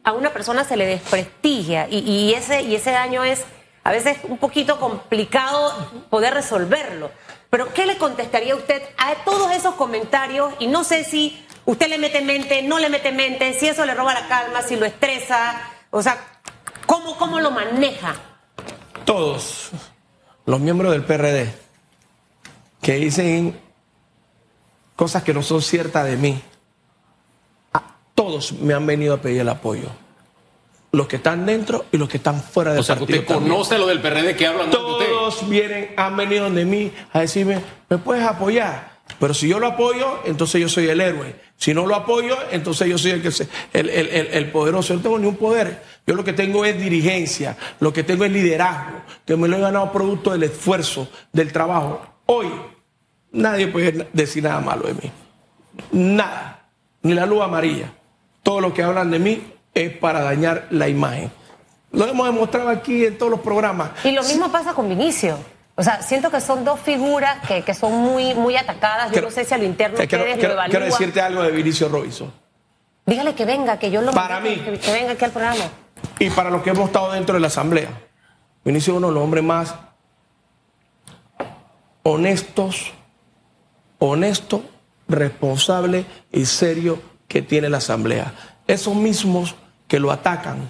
a 0.04 0.12
una 0.14 0.32
persona 0.32 0.64
se 0.64 0.78
le 0.78 0.86
desprestigia 0.86 1.88
y, 1.90 1.98
y 2.00 2.34
ese, 2.34 2.62
y 2.62 2.76
ese 2.76 2.92
daño 2.92 3.24
es 3.24 3.44
a 3.88 3.92
veces 3.92 4.18
un 4.24 4.38
poquito 4.38 4.82
complicado 4.82 5.74
poder 6.10 6.34
resolverlo. 6.34 7.10
Pero 7.50 7.74
¿qué 7.74 7.86
le 7.86 7.98
contestaría 7.98 8.54
usted 8.54 8.82
a 8.98 9.16
todos 9.24 9.50
esos 9.54 9.76
comentarios? 9.76 10.54
Y 10.60 10.68
no 10.68 10.84
sé 10.84 11.06
si 11.06 11.42
usted 11.64 11.88
le 11.88 11.98
mete 11.98 12.20
mente, 12.20 12.62
no 12.64 12.80
le 12.80 12.90
mete 12.90 13.14
mente, 13.14 13.54
si 13.54 13.70
eso 13.70 13.86
le 13.86 13.96
roba 13.96 14.14
la 14.14 14.28
calma, 14.28 14.62
si 14.62 14.76
lo 14.76 14.86
estresa, 14.86 15.62
o 15.90 16.02
sea, 16.02 16.18
¿cómo, 16.86 17.18
cómo 17.18 17.40
lo 17.40 17.50
maneja? 17.50 18.16
Todos 19.06 19.70
los 20.46 20.60
miembros 20.60 20.92
del 20.92 21.06
PRD 21.06 21.54
que 22.82 22.96
dicen 22.96 23.58
cosas 24.98 25.24
que 25.24 25.34
no 25.34 25.44
son 25.44 25.62
ciertas 25.62 26.04
de 26.04 26.18
mí, 26.18 26.42
a 27.72 27.84
todos 28.16 28.52
me 28.52 28.74
han 28.74 28.86
venido 28.86 29.14
a 29.14 29.22
pedir 29.22 29.40
el 29.40 29.50
apoyo. 29.50 29.88
Los 30.98 31.08
que 31.08 31.18
están 31.18 31.46
dentro 31.46 31.86
y 31.92 31.98
los 31.98 32.10
que 32.10 32.18
están 32.18 32.42
fuera 32.42 32.72
del 32.72 32.80
O 32.80 32.84
sea, 32.84 32.96
que 32.96 33.02
partido. 33.02 33.20
usted 33.20 33.34
también. 33.36 33.52
conoce 33.54 33.78
lo 33.78 33.86
del 33.88 34.00
PRD 34.02 34.36
que 34.36 34.48
hablan 34.48 34.72
de 34.72 34.78
usted. 34.78 35.06
Todos 35.08 35.48
vienen, 35.48 35.94
han 35.96 36.18
venido 36.18 36.46
donde 36.46 36.66
mí 36.66 36.92
a 37.14 37.20
decirme, 37.20 37.60
¿me 37.88 37.98
puedes 38.00 38.24
apoyar? 38.24 38.98
Pero 39.20 39.34
si 39.36 39.48
yo 39.48 39.60
lo 39.60 39.68
apoyo, 39.68 40.20
entonces 40.26 40.60
yo 40.60 40.68
soy 40.68 40.88
el 40.90 41.00
héroe. 41.00 41.36
Si 41.56 41.74
no 41.74 41.86
lo 41.86 41.94
apoyo, 41.96 42.36
entonces 42.52 42.88
yo 42.90 42.98
soy 42.98 43.12
el, 43.12 43.22
que 43.22 43.32
se- 43.32 43.48
el, 43.74 43.90
el- 43.90 44.08
el- 44.10 44.28
el 44.28 44.52
poderoso. 44.52 44.90
Yo 44.90 44.96
no 44.96 45.02
tengo 45.02 45.20
ni 45.20 45.28
un 45.28 45.36
poder. 45.38 45.82
Yo 46.08 46.16
lo 46.16 46.24
que 46.24 46.34
tengo 46.34 46.66
es 46.66 46.78
dirigencia, 46.80 47.56
lo 47.80 47.94
que 47.94 48.04
tengo 48.04 48.26
es 48.26 48.32
liderazgo, 48.32 48.98
que 49.26 49.36
me 49.38 49.48
lo 49.48 49.58
he 49.58 49.60
ganado 49.62 49.92
producto 49.92 50.32
del 50.32 50.44
esfuerzo, 50.44 51.08
del 51.32 51.52
trabajo. 51.54 52.02
Hoy, 52.26 52.48
nadie 53.32 53.68
puede 53.68 54.08
decir 54.14 54.44
nada 54.44 54.60
malo 54.62 54.88
de 54.88 54.94
mí. 54.96 55.12
Nada. 55.92 56.70
Ni 57.04 57.14
la 57.14 57.26
luz 57.26 57.42
amarilla. 57.44 57.94
Todo 58.44 58.62
lo 58.62 58.74
que 58.74 58.84
hablan 58.84 59.12
de 59.12 59.20
mí 59.20 59.54
es 59.86 59.98
para 59.98 60.22
dañar 60.22 60.68
la 60.72 60.88
imagen. 60.88 61.32
Lo 61.92 62.06
hemos 62.06 62.28
demostrado 62.28 62.70
aquí 62.70 63.06
en 63.06 63.18
todos 63.18 63.32
los 63.32 63.40
programas. 63.42 63.92
Y 64.04 64.12
lo 64.12 64.24
mismo 64.24 64.52
pasa 64.52 64.74
con 64.74 64.90
Vinicio. 64.90 65.38
O 65.76 65.84
sea, 65.84 66.02
siento 66.02 66.30
que 66.32 66.42
son 66.42 66.66
dos 66.66 66.80
figuras 66.80 67.46
que, 67.48 67.62
que 67.64 67.74
son 67.74 67.94
muy, 67.94 68.34
muy 68.34 68.56
atacadas. 68.58 69.08
Yo 69.08 69.12
Quiero- 69.14 69.28
no 69.30 69.32
sé 69.34 69.46
si 69.46 69.54
a 69.54 69.58
lo 69.58 69.64
interno 69.64 69.98
Quiero- 69.98 70.18
ustedes 70.24 70.38
quiero- 70.38 70.50
lo 70.50 70.54
evalúan. 70.56 70.72
quiero 70.72 70.86
decirte 70.86 71.22
algo 71.22 71.44
de 71.44 71.52
Vinicio 71.52 71.88
Robinson. 71.88 72.34
Dígale 73.06 73.36
que 73.36 73.46
venga, 73.46 73.78
que 73.80 73.90
yo 73.92 74.02
lo 74.02 74.12
Para 74.12 74.40
mí. 74.40 74.56
Que, 74.58 74.78
que 74.80 74.92
venga 74.92 75.12
aquí 75.14 75.24
al 75.24 75.32
programa. 75.32 75.64
Y 76.20 76.30
para 76.32 76.50
los 76.50 76.62
que 76.64 76.72
hemos 76.72 76.88
estado 76.88 77.12
dentro 77.14 77.36
de 77.36 77.40
la 77.42 77.48
asamblea, 77.48 77.90
Vinicio 78.66 78.94
es 78.94 78.98
uno 78.98 79.08
de 79.08 79.14
los 79.14 79.24
hombres 79.24 79.44
más 79.44 79.76
honestos, 82.04 82.92
honesto, 84.00 84.64
responsable 85.08 86.06
y 86.32 86.46
serio 86.46 87.00
que 87.28 87.42
tiene 87.42 87.70
la 87.70 87.78
asamblea. 87.78 88.34
Esos 88.68 88.96
mismos 88.96 89.56
que 89.88 90.00
lo 90.00 90.12
atacan 90.12 90.70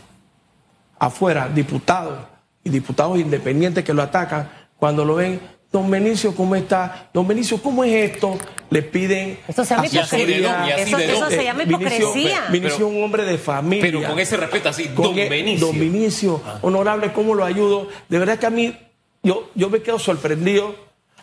afuera, 0.99 1.47
diputados 1.49 2.19
y 2.63 2.69
diputados 2.69 3.19
independientes 3.19 3.83
que 3.83 3.93
lo 3.93 4.01
atacan, 4.03 4.49
cuando 4.77 5.05
lo 5.05 5.15
ven, 5.15 5.39
don 5.71 5.89
Benicio, 5.89 6.35
¿cómo 6.35 6.55
está? 6.55 7.09
Don 7.13 7.27
Benicio, 7.27 7.61
¿cómo 7.61 7.83
es 7.83 8.11
esto? 8.11 8.37
Le 8.69 8.83
piden 8.83 9.39
Esto 9.47 9.63
se 9.63 9.75
llama 9.75 9.87
hipocresía. 9.87 10.75
Eso, 10.77 10.97
eso 10.97 11.29
se 11.29 11.43
llama 11.43 11.63
Eh, 11.63 11.65
Vinicio- 11.65 11.97
hipocresía. 11.97 12.45
Vinicio 12.51 12.87
es 12.89 12.93
un 12.95 13.03
hombre 13.03 13.23
de 13.25 13.37
familia. 13.37 13.81
Pero 13.85 14.03
con 14.09 14.19
ese 14.19 14.37
respeto 14.37 14.69
así, 14.69 14.87
Con 14.89 15.05
don 15.05 15.19
el- 15.19 15.29
Benicio. 15.29 15.67
Don 15.67 15.79
Vinicio, 15.79 16.41
honorable, 16.61 17.13
¿cómo 17.13 17.33
lo 17.35 17.45
ayudo? 17.45 17.87
De 18.09 18.19
verdad 18.19 18.37
que 18.37 18.45
a 18.45 18.49
mí, 18.49 18.77
yo, 19.23 19.49
yo 19.55 19.69
me 19.69 19.81
quedo 19.81 19.99
sorprendido 19.99 20.75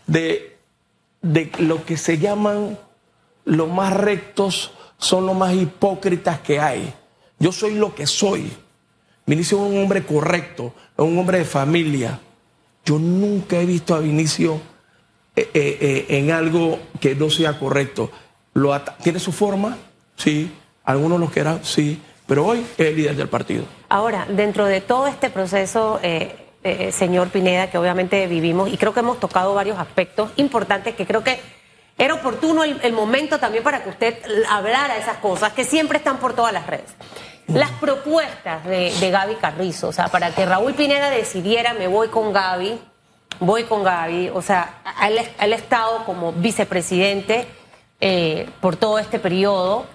de, 0.06 0.56
de 1.22 1.50
lo 1.58 1.84
que 1.84 1.96
se 1.96 2.18
llaman 2.18 2.78
los 3.44 3.68
más 3.68 3.92
rectos, 3.92 4.72
son 4.98 5.26
los 5.26 5.36
más 5.36 5.52
hipócritas 5.54 6.40
que 6.40 6.60
hay. 6.60 6.94
Yo 7.38 7.52
soy 7.52 7.74
lo 7.74 7.94
que 7.94 8.06
soy. 8.06 8.50
Vinicio 9.26 9.64
es 9.64 9.72
un 9.72 9.82
hombre 9.82 10.04
correcto, 10.04 10.74
es 10.96 11.04
un 11.04 11.18
hombre 11.18 11.38
de 11.38 11.44
familia. 11.44 12.20
Yo 12.84 12.98
nunca 12.98 13.58
he 13.58 13.64
visto 13.64 13.94
a 13.94 14.00
Vinicio 14.00 14.60
eh, 15.34 15.50
eh, 15.54 15.78
eh, 15.80 16.06
en 16.18 16.30
algo 16.30 16.78
que 17.00 17.14
no 17.14 17.30
sea 17.30 17.58
correcto. 17.58 18.10
Lo 18.52 18.78
¿Tiene 19.02 19.18
su 19.18 19.32
forma? 19.32 19.78
Sí. 20.16 20.50
Algunos 20.84 21.18
lo 21.18 21.28
quieran, 21.28 21.60
sí. 21.64 22.00
pero 22.26 22.44
hoy 22.44 22.64
es 22.76 22.86
el 22.86 22.96
líder 22.96 23.16
del 23.16 23.28
partido. 23.28 23.64
Ahora, 23.88 24.26
dentro 24.28 24.66
de 24.66 24.82
todo 24.82 25.06
este 25.06 25.30
proceso, 25.30 25.98
señor 26.90 27.30
Pineda, 27.30 27.70
que 27.70 27.78
obviamente 27.78 28.26
vivimos, 28.26 28.70
y 28.70 28.76
creo 28.76 28.92
que 28.92 29.00
hemos 29.00 29.18
tocado 29.18 29.54
varios 29.54 29.78
aspectos 29.78 30.30
importantes 30.36 30.94
que 30.94 31.06
creo 31.06 31.24
que 31.24 31.40
era 31.96 32.14
oportuno 32.14 32.64
el, 32.64 32.92
momento 32.92 33.38
también 33.38 33.62
para 33.62 33.82
que 33.82 33.90
usted 33.90 34.18
hablara 34.50 34.96
esas 34.96 35.18
cosas 35.18 35.52
que 35.52 35.64
siempre 35.64 35.98
están 35.98 36.18
por 36.18 36.34
todas 36.34 36.52
las 36.52 36.66
redes. 36.66 36.94
Las 37.46 37.70
propuestas 37.72 38.64
de, 38.64 38.92
de 38.98 39.10
Gaby 39.10 39.36
Carrizo, 39.36 39.88
o 39.88 39.92
sea, 39.92 40.08
para 40.08 40.30
que 40.34 40.46
Raúl 40.46 40.74
Pineda 40.74 41.10
decidiera, 41.10 41.74
me 41.74 41.86
voy 41.86 42.08
con 42.08 42.32
Gaby, 42.32 42.80
voy 43.40 43.64
con 43.64 43.82
Gaby, 43.82 44.30
o 44.30 44.42
sea, 44.42 44.80
él, 45.06 45.18
ha 45.38 45.56
estado 45.56 46.04
como 46.04 46.32
vicepresidente 46.32 47.46
eh, 48.00 48.48
por 48.60 48.76
todo 48.76 48.98
este 48.98 49.18
periodo. 49.18 49.86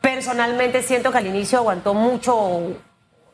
Personalmente 0.00 0.82
siento 0.82 1.12
que 1.12 1.18
al 1.18 1.26
inicio 1.26 1.58
aguantó 1.58 1.94
mucho 1.94 2.74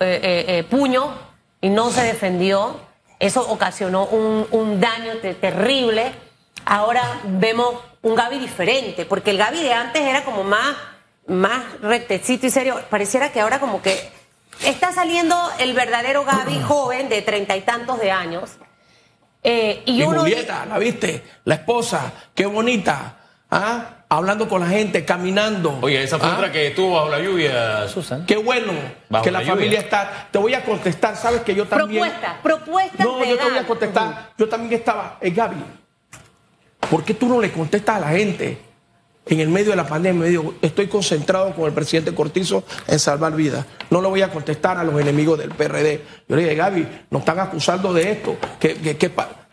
eh, 0.00 0.66
puño 0.68 1.14
y 1.60 1.68
no 1.70 1.90
se 1.90 2.02
defendió. 2.02 2.76
Eso 3.18 3.50
ocasionó 3.50 4.04
un, 4.04 4.80
daño 4.80 5.14
terrible. 5.40 6.12
Ahora 6.64 7.02
vemos 7.24 7.74
un 8.02 8.14
Gaby 8.14 8.38
diferente, 8.38 9.04
porque 9.06 9.30
el 9.30 9.38
Gaby 9.38 9.62
de 9.62 9.72
antes 9.72 10.02
era 10.02 10.24
como 10.24 10.44
más, 10.44 10.76
más 11.26 11.80
rectecito 11.80 12.46
y 12.46 12.50
serio. 12.50 12.80
Pareciera 12.90 13.32
que 13.32 13.40
ahora 13.40 13.60
como 13.60 13.82
que 13.82 14.10
está 14.64 14.92
saliendo 14.92 15.36
el 15.58 15.72
verdadero 15.74 16.24
Gaby 16.24 16.60
joven 16.66 17.08
de 17.08 17.22
treinta 17.22 17.56
y 17.56 17.62
tantos 17.62 18.00
de 18.00 18.10
años. 18.10 18.50
Eh, 19.42 19.82
y, 19.86 20.02
Julieta, 20.02 20.66
¿la 20.66 20.78
viste? 20.78 21.22
La 21.44 21.54
esposa, 21.56 22.12
qué 22.34 22.46
bonita. 22.46 23.14
¿Ah? 23.50 23.98
hablando 24.08 24.48
con 24.48 24.60
la 24.60 24.68
gente, 24.68 25.04
caminando. 25.04 25.78
Oye, 25.82 26.02
esa 26.02 26.18
fue 26.18 26.28
¿Ah? 26.28 26.34
otra 26.34 26.52
que 26.52 26.68
estuvo 26.68 26.94
bajo 26.94 27.08
la 27.08 27.20
lluvia, 27.20 27.88
Susan. 27.88 28.24
Qué 28.26 28.36
bueno 28.36 28.72
que 29.22 29.30
la, 29.30 29.42
familia 29.42 29.80
está. 29.80 30.28
Te 30.30 30.38
voy 30.38 30.54
a 30.54 30.64
contestar, 30.64 31.16
sabes 31.16 31.42
que 31.42 31.54
yo 31.54 31.66
también. 31.66 32.02
Propuesta, 32.02 32.38
propuesta. 32.42 33.04
No, 33.04 33.24
yo 33.24 33.36
te 33.36 33.48
voy 33.48 33.58
a 33.58 33.66
contestar. 33.66 34.30
Yo 34.36 34.48
también 34.48 34.72
estaba. 34.72 35.18
Eh, 35.20 35.30
Gaby, 35.30 35.56
¿por 36.90 37.04
qué 37.04 37.14
tú 37.14 37.28
no 37.28 37.40
le 37.40 37.52
contestas 37.52 37.96
a 37.96 38.00
la 38.00 38.08
gente? 38.08 38.58
En 39.26 39.40
el 39.40 39.48
medio 39.48 39.70
de 39.70 39.76
la 39.76 39.86
pandemia, 39.86 40.22
me 40.22 40.28
digo, 40.28 40.54
estoy 40.62 40.86
concentrado 40.86 41.54
con 41.54 41.66
el 41.66 41.72
presidente 41.72 42.14
Cortizo 42.14 42.64
en 42.86 42.98
salvar 42.98 43.36
vidas. 43.36 43.66
No 43.90 44.00
le 44.00 44.08
voy 44.08 44.22
a 44.22 44.30
contestar 44.30 44.78
a 44.78 44.84
los 44.84 44.98
enemigos 44.98 45.38
del 45.38 45.50
PRD. 45.50 46.02
Yo 46.26 46.34
le 46.34 46.42
dije, 46.42 46.54
Gaby, 46.54 46.88
nos 47.10 47.20
están 47.20 47.38
acusando 47.38 47.92
de 47.92 48.10
esto. 48.10 48.36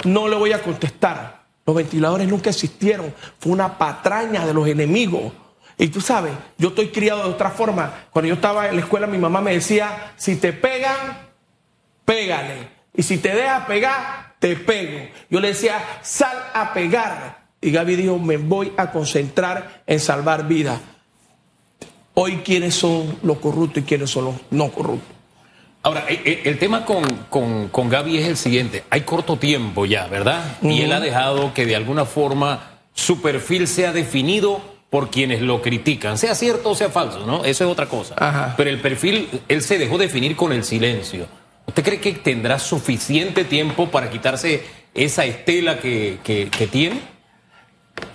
no 0.06 0.30
le 0.30 0.36
voy 0.38 0.54
a 0.54 0.62
contestar. 0.62 1.44
Los 1.66 1.76
ventiladores 1.76 2.28
nunca 2.28 2.52
existieron. 2.52 3.14
Fue 3.40 3.52
una 3.52 3.78
patraña 3.78 4.46
de 4.46 4.54
los 4.54 4.66
enemigos. 4.68 5.34
Y 5.78 5.90
tú 5.90 6.00
sabes, 6.00 6.32
yo 6.58 6.70
estoy 6.70 6.90
criado 6.90 7.24
de 7.24 7.30
otra 7.30 7.50
forma. 7.50 8.06
Cuando 8.12 8.30
yo 8.30 8.36
estaba 8.36 8.70
en 8.70 8.76
la 8.76 8.82
escuela, 8.82 9.08
mi 9.08 9.18
mamá 9.18 9.42
me 9.42 9.54
decía, 9.54 10.14
si 10.16 10.38
te 10.38 10.54
pegan, 10.54 10.96
pégale. 12.06 12.70
Y 12.96 13.04
si 13.04 13.18
te 13.18 13.36
deja 13.36 13.66
pegar, 13.68 14.25
te 14.46 14.56
pego. 14.56 15.08
Yo 15.28 15.40
le 15.40 15.48
decía, 15.48 15.84
sal 16.04 16.38
a 16.54 16.72
pegar. 16.72 17.46
Y 17.60 17.72
Gaby 17.72 17.96
dijo, 17.96 18.20
me 18.20 18.38
voy 18.38 18.72
a 18.78 18.92
concentrar 18.92 19.82
en 19.88 20.00
salvar 20.00 20.48
vidas. 20.48 20.80
Hoy, 22.14 22.42
¿quiénes 22.46 22.76
son 22.76 23.18
los 23.24 23.40
corruptos 23.40 23.82
y 23.82 23.86
quiénes 23.88 24.12
son 24.12 24.26
los 24.26 24.36
no 24.52 24.70
corruptos? 24.70 25.16
Ahora, 25.82 26.06
eh, 26.08 26.22
eh, 26.24 26.42
el 26.46 26.60
tema 26.60 26.86
con, 26.86 27.70
con, 27.72 27.90
Gaby 27.90 28.20
es 28.20 28.28
el 28.28 28.38
siguiente. 28.38 28.84
Hay 28.92 29.02
corto 29.02 29.38
tiempo 29.38 29.88
ya, 29.88 30.06
¿verdad? 30.06 30.58
Y 30.62 30.82
él 30.82 30.92
ha 30.92 31.00
dejado 31.00 31.52
que 31.56 31.66
de 31.66 31.76
alguna 31.76 32.06
forma 32.06 32.82
su 32.94 33.24
perfil 33.24 33.68
sea 33.68 33.94
definido 33.94 34.62
por 34.92 35.10
quienes 35.10 35.42
lo 35.42 35.64
critican, 35.64 36.20
sea 36.20 36.36
cierto 36.36 36.70
o 36.70 36.76
sea 36.76 36.90
falso, 36.90 37.26
¿no? 37.26 37.44
Eso 37.46 37.64
es 37.64 37.72
otra 37.72 37.88
cosa. 37.88 38.54
Pero 38.58 38.70
el 38.70 38.80
perfil, 38.80 39.28
él 39.48 39.64
se 39.64 39.80
dejó 39.80 39.98
definir 39.98 40.36
con 40.36 40.54
el 40.54 40.64
silencio. 40.64 41.26
¿Usted 41.76 41.84
cree 41.84 42.00
que 42.00 42.14
tendrá 42.14 42.58
suficiente 42.58 43.44
tiempo 43.44 43.92
para 43.92 44.10
quitarse 44.10 44.64
esa 44.94 45.26
estela 45.26 45.80
que, 45.80 46.70
tiene? 46.72 47.02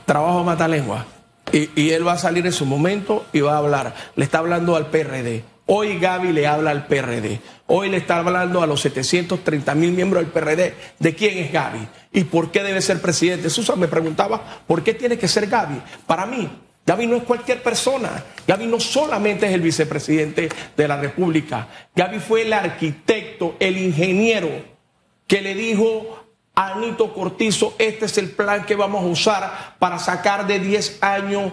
Trabajo 0.06 0.42
mata 0.44 0.66
lengua. 0.66 1.04
Y, 1.52 1.68
y 1.80 1.90
él 1.90 2.06
va 2.06 2.12
a 2.12 2.18
salir 2.18 2.46
en 2.46 2.52
su 2.52 2.64
momento 2.64 3.26
y 3.32 3.40
va 3.40 3.54
a 3.54 3.58
hablar. 3.58 3.94
Le 4.16 4.24
está 4.24 4.38
hablando 4.38 4.76
al 4.76 4.86
PRD 4.86 5.44
Hoy 5.72 6.00
Gaby 6.00 6.32
le 6.32 6.48
habla 6.48 6.72
al 6.72 6.86
PRD. 6.86 7.40
Hoy 7.68 7.90
le 7.90 7.98
está 7.98 8.18
hablando 8.18 8.60
a 8.60 8.66
los 8.66 8.80
730 8.80 9.72
mil 9.76 9.92
miembros 9.92 10.24
del 10.24 10.32
PRD 10.32 10.74
de 10.98 11.14
quién 11.14 11.38
es 11.38 11.52
Gaby 11.52 11.86
y 12.12 12.24
por 12.24 12.50
qué 12.50 12.64
debe 12.64 12.82
ser 12.82 13.00
presidente. 13.00 13.48
Susan 13.50 13.78
me 13.78 13.86
preguntaba 13.86 14.64
por 14.66 14.82
qué 14.82 14.94
tiene 14.94 15.16
que 15.16 15.28
ser 15.28 15.46
Gaby. 15.46 15.80
Para 16.08 16.26
mí, 16.26 16.50
Gaby 16.90 17.06
no 17.06 17.18
es 17.18 17.22
cualquier 17.22 17.62
persona. 17.62 18.24
Gaby 18.48 18.66
no 18.66 18.80
solamente 18.80 19.46
es 19.46 19.52
el 19.52 19.60
vicepresidente 19.60 20.48
de 20.76 20.88
la 20.88 20.96
República. 20.96 21.68
Gaby 21.94 22.18
fue 22.18 22.42
el 22.42 22.52
arquitecto, 22.52 23.54
el 23.60 23.78
ingeniero 23.78 24.48
que 25.28 25.40
le 25.40 25.54
dijo 25.54 26.26
a 26.52 26.72
Anito 26.72 27.14
Cortizo, 27.14 27.76
este 27.78 28.06
es 28.06 28.18
el 28.18 28.32
plan 28.32 28.66
que 28.66 28.74
vamos 28.74 29.04
a 29.04 29.06
usar 29.06 29.76
para 29.78 30.00
sacar 30.00 30.48
de 30.48 30.58
10 30.58 31.00
años 31.00 31.52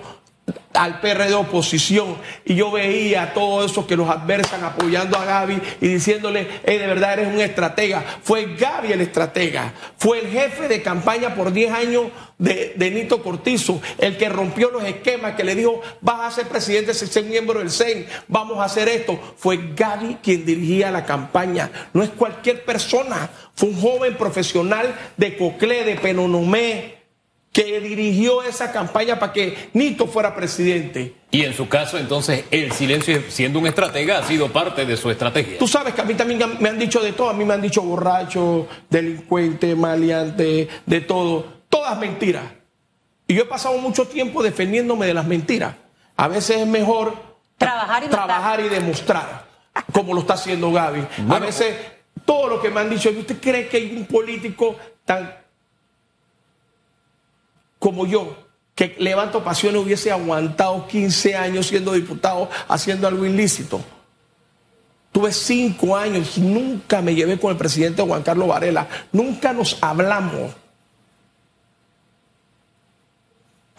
al 0.78 1.02
PRD 1.02 1.34
oposición 1.34 2.18
y 2.46 2.56
yo 2.56 2.72
veía 2.72 3.24
a 3.24 3.34
todos 3.34 3.72
esos 3.72 3.86
que 3.86 3.98
los 3.98 4.10
adversan 4.10 4.64
apoyando 4.64 5.18
a 5.18 5.26
Gaby 5.26 5.60
y 5.82 5.88
diciéndole, 5.88 6.48
hey, 6.66 6.78
de 6.78 6.88
verdad 6.88 7.14
eres 7.14 7.28
un 7.28 7.42
estratega. 7.42 8.04
Fue 8.22 8.56
Gaby 8.56 8.94
el 8.94 9.02
estratega, 9.02 9.74
fue 9.98 10.20
el 10.20 10.28
jefe 10.28 10.68
de 10.68 10.82
campaña 10.82 11.36
por 11.36 11.52
10 11.52 11.74
años 11.74 12.04
de, 12.38 12.92
Nito 12.94 13.24
Cortizo, 13.24 13.82
el 13.98 14.18
que 14.18 14.30
rompió 14.30 14.70
los 14.70 14.84
esquemas, 14.84 15.36
que 15.36 15.44
le 15.44 15.56
dijo, 15.56 15.82
vas 16.02 16.22
a 16.22 16.36
ser 16.36 16.48
presidente 16.48 16.94
si 16.94 17.08
ser 17.08 17.26
miembro 17.26 17.60
del 17.60 17.72
CEN, 17.72 18.06
vamos 18.28 18.60
a 18.60 18.66
hacer 18.66 18.88
esto. 18.88 19.20
Fue 19.38 19.74
Gaby 19.76 20.18
quien 20.22 20.46
dirigía 20.46 20.92
la 20.92 21.06
campaña, 21.06 21.72
no 21.94 22.04
es 22.04 22.10
cualquier 22.10 22.64
persona, 22.64 23.30
fue 23.56 23.70
un 23.70 23.82
joven 23.82 24.16
profesional 24.16 24.96
de 25.18 25.36
Coclé, 25.36 25.84
de 25.84 25.96
Penonomé, 25.96 26.97
que 27.58 27.80
dirigió 27.80 28.44
esa 28.44 28.72
campaña 28.72 29.18
para 29.18 29.34
que 29.34 29.70
Nito 29.74 30.06
fuera 30.06 30.36
presidente. 30.36 31.16
Y 31.32 31.44
en 31.44 31.56
su 31.56 31.68
caso, 31.68 31.98
entonces, 31.98 32.46
el 32.52 32.72
silencio, 32.72 33.24
siendo 33.30 33.58
un 33.58 33.66
estratega, 33.66 34.20
ha 34.20 34.24
sido 34.28 34.50
parte 34.50 34.86
de 34.86 34.96
su 34.96 35.10
estrategia. 35.10 35.58
Tú 35.58 35.68
sabes 35.68 35.96
que 35.96 36.02
a 36.02 36.04
mí 36.04 36.14
también 36.14 36.40
me 36.60 36.70
han 36.70 36.78
dicho 36.78 37.02
de 37.02 37.14
todo. 37.14 37.32
A 37.32 37.34
mí 37.34 37.44
me 37.46 37.56
han 37.56 37.62
dicho 37.64 37.82
borracho, 37.82 38.68
delincuente, 38.92 39.74
maleante, 39.74 40.68
de 40.86 41.02
todo. 41.02 41.64
Todas 41.68 41.98
mentiras. 41.98 42.44
Y 43.28 43.34
yo 43.34 43.42
he 43.42 43.48
pasado 43.48 43.76
mucho 43.80 44.06
tiempo 44.06 44.44
defendiéndome 44.44 45.08
de 45.08 45.16
las 45.16 45.26
mentiras. 45.26 45.74
A 46.16 46.28
veces 46.28 46.58
es 46.58 46.68
mejor 46.68 47.16
trabajar 47.58 48.04
y, 48.04 48.08
trabajar 48.08 48.60
y 48.60 48.70
demostrar, 48.70 49.48
como 49.92 50.14
lo 50.14 50.20
está 50.20 50.36
haciendo 50.36 50.72
Gaby. 50.72 51.08
A 51.28 51.40
veces, 51.40 51.76
todo 52.24 52.50
lo 52.50 52.62
que 52.62 52.70
me 52.70 52.82
han 52.82 52.90
dicho, 52.92 53.10
¿usted 53.10 53.38
cree 53.42 53.68
que 53.68 53.78
hay 53.78 53.96
un 53.98 54.06
político 54.06 54.76
tan 55.06 55.47
como 57.80 58.06
yo, 58.06 58.36
que 58.76 58.96
levanto 59.00 59.44
pasiones, 59.44 59.82
hubiese 59.82 60.12
aguantado 60.12 60.88
15 60.88 61.36
años 61.36 61.68
siendo 61.68 61.94
diputado 61.94 62.50
haciendo 62.68 63.08
algo 63.08 63.26
ilícito. 63.26 63.82
Tuve 65.12 65.32
cinco 65.32 65.98
años, 65.98 66.38
nunca 66.38 67.02
me 67.02 67.16
llevé 67.16 67.40
con 67.40 67.52
el 67.52 67.58
presidente 67.58 68.04
Juan 68.04 68.22
Carlos 68.22 68.48
Varela, 68.48 68.88
nunca 69.12 69.52
nos 69.52 69.78
hablamos. 69.82 70.52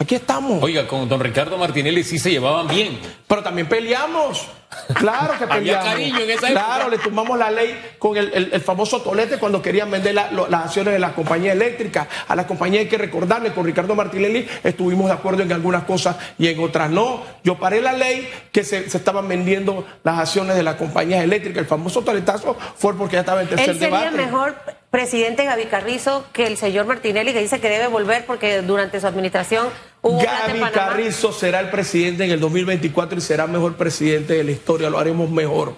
Aquí 0.01 0.15
estamos. 0.15 0.63
Oiga, 0.63 0.87
con 0.87 1.09
don 1.09 1.19
Ricardo 1.19 1.57
Martinelli 1.57 2.05
sí 2.05 2.17
se 2.17 2.31
llevaban 2.31 2.67
bien. 2.69 2.97
Pero 3.27 3.43
también 3.43 3.67
peleamos. 3.67 4.47
Claro 4.93 5.33
que 5.37 5.45
peleamos. 5.53 5.85
cariño 5.85 6.19
en 6.19 6.29
esa 6.29 6.47
Claro, 6.47 6.89
le 6.89 6.97
tomamos 6.99 7.37
la 7.37 7.51
ley 7.51 7.77
con 7.99 8.15
el, 8.15 8.61
famoso 8.61 9.01
tolete 9.01 9.37
cuando 9.37 9.61
querían 9.61 9.91
vender 9.91 10.15
las 10.15 10.65
acciones 10.65 10.93
de 10.93 10.99
la 10.99 11.13
compañía 11.13 11.51
eléctrica. 11.51 12.07
A 12.29 12.35
la 12.37 12.47
compañía 12.47 12.79
hay 12.79 12.87
que 12.87 12.97
recordarle, 12.97 13.51
con 13.51 13.65
Ricardo 13.65 13.93
Martinelli 13.93 14.47
estuvimos 14.63 15.07
de 15.07 15.13
acuerdo 15.13 15.43
en 15.43 15.51
algunas 15.51 15.83
cosas 15.83 16.15
y 16.37 16.47
en 16.47 16.63
otras 16.63 16.89
no. 16.89 17.21
Yo 17.43 17.59
paré 17.59 17.81
la 17.81 17.91
ley 17.91 18.29
que 18.53 18.63
se, 18.63 18.85
estaban 18.85 19.27
vendiendo 19.27 19.85
las 20.03 20.17
acciones 20.19 20.55
de 20.55 20.63
la 20.63 20.77
compañía 20.77 21.21
eléctrica. 21.21 21.59
El 21.59 21.65
famoso 21.65 22.03
toletazo 22.03 22.55
fue 22.77 22.95
porque 22.95 23.15
ya 23.15 23.19
estaba 23.19 23.41
en 23.41 23.49
tercer 23.49 23.71
Él 23.71 23.79
sería 23.79 24.11
mejor 24.11 24.55
presidente 24.89 25.45
Gaby 25.45 25.65
Carrizo 25.65 26.25
que 26.33 26.47
el 26.47 26.57
señor 26.57 26.85
Martinelli 26.85 27.33
que 27.33 27.41
dice 27.41 27.59
que 27.59 27.69
debe 27.69 27.87
volver 27.87 28.25
porque 28.25 28.61
durante 28.61 28.99
su 28.99 29.07
administración 29.07 29.67
hubo 30.01 30.21
Gaby 30.21 30.59
Carrizo 30.71 31.31
será 31.31 31.59
el 31.59 31.69
presidente 31.69 32.25
en 32.25 32.31
el 32.31 32.39
2024 32.39 33.17
y 33.17 33.21
será 33.21 33.47
mejor 33.47 33.75
presidente 33.75 34.33
de 34.33 34.43
la 34.43 34.51
historia, 34.51 34.89
lo 34.89 34.99
haremos 34.99 35.29
mejor. 35.29 35.75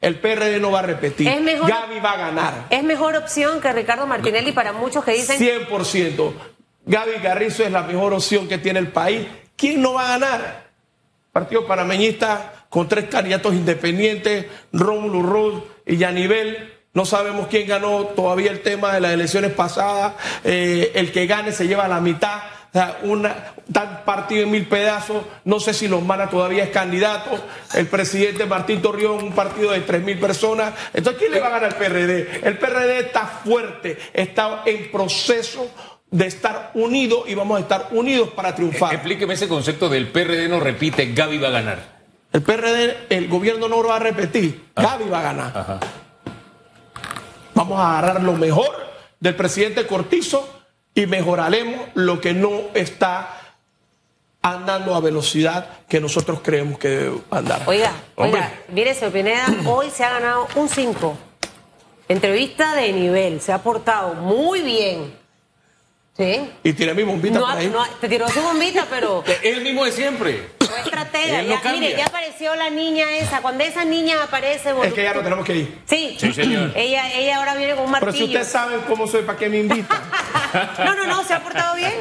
El 0.00 0.20
PRD 0.20 0.60
no 0.60 0.70
va 0.70 0.78
a 0.80 0.82
repetir. 0.82 1.28
Gaby 1.28 1.98
va 1.98 2.12
a 2.12 2.16
ganar. 2.16 2.66
Es 2.70 2.84
mejor 2.84 3.16
opción 3.16 3.60
que 3.60 3.72
Ricardo 3.72 4.06
Martinelli 4.06 4.52
para 4.52 4.72
muchos 4.72 5.04
que 5.04 5.12
dicen 5.12 5.40
100%. 5.40 6.32
Gaby 6.86 7.12
Carrizo 7.20 7.64
es 7.64 7.72
la 7.72 7.82
mejor 7.82 8.14
opción 8.14 8.48
que 8.48 8.58
tiene 8.58 8.78
el 8.78 8.88
país. 8.88 9.26
¿Quién 9.56 9.82
no 9.82 9.94
va 9.94 10.06
a 10.06 10.18
ganar? 10.18 10.68
Partido 11.32 11.66
panameñista 11.66 12.66
con 12.68 12.88
tres 12.88 13.06
candidatos 13.06 13.54
independientes, 13.54 14.46
Rómulo 14.72 15.22
Ruz 15.22 15.62
y 15.84 15.96
Yanivel 15.96 16.77
no 16.98 17.04
sabemos 17.04 17.46
quién 17.46 17.68
ganó 17.68 18.06
todavía 18.06 18.50
el 18.50 18.60
tema 18.60 18.92
de 18.92 19.00
las 19.00 19.12
elecciones 19.12 19.52
pasadas. 19.52 20.14
Eh, 20.42 20.90
el 20.96 21.12
que 21.12 21.28
gane 21.28 21.52
se 21.52 21.68
lleva 21.68 21.86
la 21.86 22.00
mitad 22.00 22.40
o 22.68 22.72
sea, 22.72 22.98
una, 23.04 23.52
tan 23.72 24.04
partido 24.04 24.42
en 24.42 24.50
mil 24.50 24.66
pedazos. 24.66 25.22
No 25.44 25.60
sé 25.60 25.74
si 25.74 25.86
los 25.86 26.02
Manas 26.02 26.28
todavía 26.28 26.64
es 26.64 26.70
candidato. 26.70 27.30
El 27.72 27.86
presidente 27.86 28.46
Martín 28.46 28.82
Torreón, 28.82 29.22
un 29.22 29.32
partido 29.32 29.70
de 29.70 29.78
tres 29.82 30.02
mil 30.02 30.18
personas. 30.18 30.74
Entonces, 30.92 31.20
¿quién 31.20 31.30
le 31.30 31.38
va 31.38 31.46
a 31.46 31.50
ganar 31.50 31.72
al 31.72 31.76
PRD? 31.76 32.40
El 32.42 32.58
PRD 32.58 32.98
está 32.98 33.26
fuerte, 33.26 33.96
está 34.12 34.62
en 34.66 34.90
proceso 34.90 35.70
de 36.10 36.26
estar 36.26 36.72
unido 36.74 37.26
y 37.28 37.36
vamos 37.36 37.58
a 37.58 37.60
estar 37.60 37.88
unidos 37.92 38.30
para 38.30 38.56
triunfar. 38.56 38.92
Explíqueme 38.92 39.34
ese 39.34 39.46
concepto 39.46 39.88
del 39.88 40.08
PRD 40.08 40.48
no 40.48 40.58
repite, 40.58 41.12
Gaby 41.12 41.38
va 41.38 41.46
a 41.46 41.52
ganar. 41.52 41.98
El 42.32 42.42
PRD, 42.42 43.06
el 43.10 43.28
gobierno 43.28 43.68
no 43.68 43.80
lo 43.82 43.88
va 43.88 43.96
a 43.96 44.00
repetir, 44.00 44.64
Gaby 44.74 45.08
va 45.08 45.20
a 45.20 45.22
ganar. 45.22 45.52
Ajá. 45.56 45.80
Vamos 47.58 47.80
a 47.80 47.98
agarrar 47.98 48.22
lo 48.22 48.34
mejor 48.34 48.70
del 49.18 49.34
presidente 49.34 49.84
Cortizo 49.84 50.48
y 50.94 51.06
mejoraremos 51.06 51.88
lo 51.94 52.20
que 52.20 52.32
no 52.32 52.52
está 52.72 53.34
andando 54.40 54.94
a 54.94 55.00
velocidad 55.00 55.68
que 55.88 56.00
nosotros 56.00 56.38
creemos 56.40 56.78
que 56.78 56.88
debe 56.88 57.18
andar. 57.32 57.62
Oiga, 57.66 57.90
Hombre. 58.14 58.40
oiga, 58.42 58.52
mire, 58.68 58.94
señor 58.94 59.12
Pineda, 59.12 59.46
hoy 59.66 59.90
se 59.90 60.04
ha 60.04 60.10
ganado 60.10 60.46
un 60.54 60.68
5. 60.68 61.18
Entrevista 62.08 62.76
de 62.76 62.92
nivel, 62.92 63.40
se 63.40 63.52
ha 63.52 63.58
portado 63.60 64.14
muy 64.14 64.60
bien. 64.62 65.12
¿Sí? 66.16 66.50
Y 66.62 66.72
tiene 66.74 66.94
mi 66.94 67.02
bombita 67.02 67.40
No, 67.40 67.46
por 67.46 67.54
ha- 67.54 67.58
ahí. 67.58 67.66
no 67.72 67.84
te 68.00 68.08
tiró 68.08 68.28
su 68.28 68.40
bombita, 68.40 68.86
pero 68.88 69.24
Es 69.42 69.42
el 69.56 69.62
mismo 69.62 69.84
de 69.84 69.90
siempre. 69.90 70.50
Fue 70.68 70.80
estratega. 70.84 71.40
Él 71.40 71.48
no 71.48 71.54
Ya- 71.56 71.60
cambia. 71.60 71.80
mire, 71.80 71.96
ya 71.96 72.06
apareció 72.06 72.54
la 72.56 72.70
niña 72.70 73.16
esa. 73.18 73.40
Cuando 73.40 73.64
esa 73.64 73.84
niña 73.84 74.22
aparece, 74.22 74.74
es 74.84 74.92
que 74.94 75.02
ya 75.02 75.14
no 75.14 75.20
tenemos 75.22 75.44
que 75.44 75.56
ir. 75.56 75.78
Sí, 75.86 76.16
Sí, 76.20 76.32
señor. 76.32 76.72
Ella, 76.76 77.12
ella 77.14 77.36
ahora 77.38 77.54
viene 77.54 77.74
con 77.74 77.84
un 77.86 77.92
Pero 77.92 78.06
martillo. 78.06 78.26
si 78.26 78.36
usted 78.36 78.46
sabe 78.48 78.76
cómo 78.86 79.06
soy, 79.06 79.22
¿para 79.22 79.38
qué 79.38 79.48
me 79.48 79.58
invita? 79.58 80.02
No, 80.82 80.94
no, 80.94 81.06
no, 81.06 81.22
se 81.24 81.34
ha 81.34 81.40
portado 81.40 81.74
bien. 81.76 81.92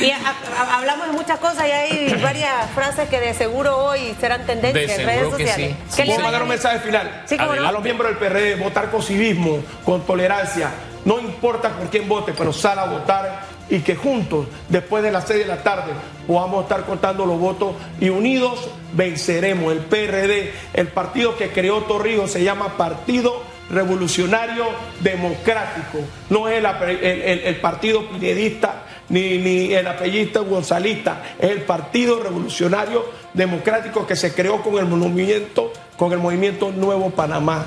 Y 0.00 0.10
a- 0.10 0.16
a- 0.18 0.76
hablamos 0.78 1.06
de 1.06 1.12
muchas 1.12 1.38
cosas 1.38 1.68
y 1.68 1.70
hay 1.70 2.14
varias 2.20 2.68
frases 2.74 3.08
que 3.08 3.20
de 3.20 3.32
seguro 3.32 3.76
hoy 3.78 4.14
serán 4.20 4.44
tendencia 4.44 4.86
De 4.86 4.94
en 5.02 5.06
redes 5.06 5.18
seguro 5.20 5.36
que 5.36 5.46
sociales. 5.46 5.76
sí. 5.88 5.96
¿Qué 5.96 6.02
le 6.04 6.08
Voy 6.08 6.14
a 6.14 6.18
va 6.18 6.24
mandar 6.24 6.42
un 6.42 6.48
a 6.48 6.50
mensaje 6.50 6.78
final 6.80 7.22
Sí, 7.26 7.36
cómo 7.38 7.54
no. 7.54 7.68
a 7.68 7.70
los 7.72 7.82
miembros 7.82 8.08
del 8.10 8.18
PRD, 8.18 8.56
votar 8.56 8.90
con 8.90 9.02
civismo, 9.02 9.62
con 9.84 10.04
tolerancia. 10.04 10.70
No 11.04 11.20
importa 11.20 11.68
por 11.70 11.88
quién 11.90 12.08
vote, 12.08 12.32
pero 12.36 12.52
sal 12.52 12.78
a 12.80 12.86
votar 12.86 13.44
y 13.72 13.80
que 13.80 13.96
juntos, 13.96 14.48
después 14.68 15.02
de 15.02 15.10
las 15.10 15.26
6 15.26 15.40
de 15.40 15.46
la 15.46 15.62
tarde, 15.62 15.92
podamos 16.26 16.64
estar 16.64 16.84
contando 16.84 17.24
los 17.24 17.40
votos 17.40 17.74
y 17.98 18.10
unidos 18.10 18.68
venceremos. 18.92 19.72
El 19.72 19.78
PRD, 19.78 20.52
el 20.74 20.88
partido 20.88 21.38
que 21.38 21.48
creó 21.48 21.78
Torrijos, 21.84 22.30
se 22.30 22.44
llama 22.44 22.76
Partido 22.76 23.42
Revolucionario 23.70 24.66
Democrático. 25.00 26.00
No 26.28 26.48
es 26.48 26.62
el, 26.62 27.56
partido 27.62 28.10
pinedista 28.10 28.82
ni, 29.08 29.38
ni 29.38 29.72
el 29.72 29.86
apellista 29.86 30.40
gonzalista, 30.40 31.22
es 31.40 31.50
el 31.50 31.62
Partido 31.62 32.22
Revolucionario 32.22 33.06
Democrático 33.32 34.06
que 34.06 34.16
se 34.16 34.34
creó 34.34 34.60
con 34.60 34.76
el 34.76 34.84
movimiento, 34.84 35.72
con 35.96 36.12
el 36.12 36.18
movimiento 36.18 36.70
Nuevo 36.72 37.08
Panamá. 37.08 37.64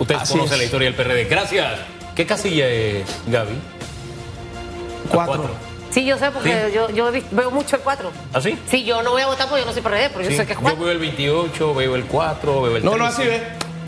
Ustedes 0.00 0.22
Así 0.22 0.32
conocen 0.32 0.54
es. 0.54 0.58
la 0.58 0.64
historia 0.64 0.90
del 0.90 0.96
PRD. 0.96 1.26
Gracias. 1.26 1.78
¿Qué 2.16 2.26
casilla 2.26 2.68
es, 2.68 3.06
Gaby? 3.28 3.77
Cuatro. 5.10 5.50
Sí, 5.90 6.04
yo 6.04 6.18
sé, 6.18 6.30
porque 6.30 6.66
Sí. 6.68 6.74
yo, 6.74 6.90
yo 6.90 7.10
veo 7.30 7.50
mucho 7.50 7.76
el 7.76 7.82
4. 7.82 8.12
¿Ah, 8.34 8.40
sí? 8.40 8.58
Sí, 8.70 8.84
yo 8.84 9.02
no 9.02 9.12
voy 9.12 9.22
a 9.22 9.26
votar 9.26 9.48
porque 9.48 9.62
yo 9.62 9.66
no 9.66 9.72
soy 9.72 9.82
PRD, 9.82 10.10
pero 10.10 10.28
yo 10.28 10.36
sé 10.36 10.46
que 10.46 10.52
es 10.52 10.58
Yo 10.58 10.62
4. 10.62 10.78
veo 10.80 10.90
el 10.92 10.98
28, 10.98 11.74
veo 11.74 11.94
el 11.96 12.04
4, 12.04 12.62
veo 12.62 12.76
el 12.76 12.84
No, 12.84 12.96
no, 12.96 13.06
13. 13.06 13.22
así 13.22 13.26
ve. 13.28 13.42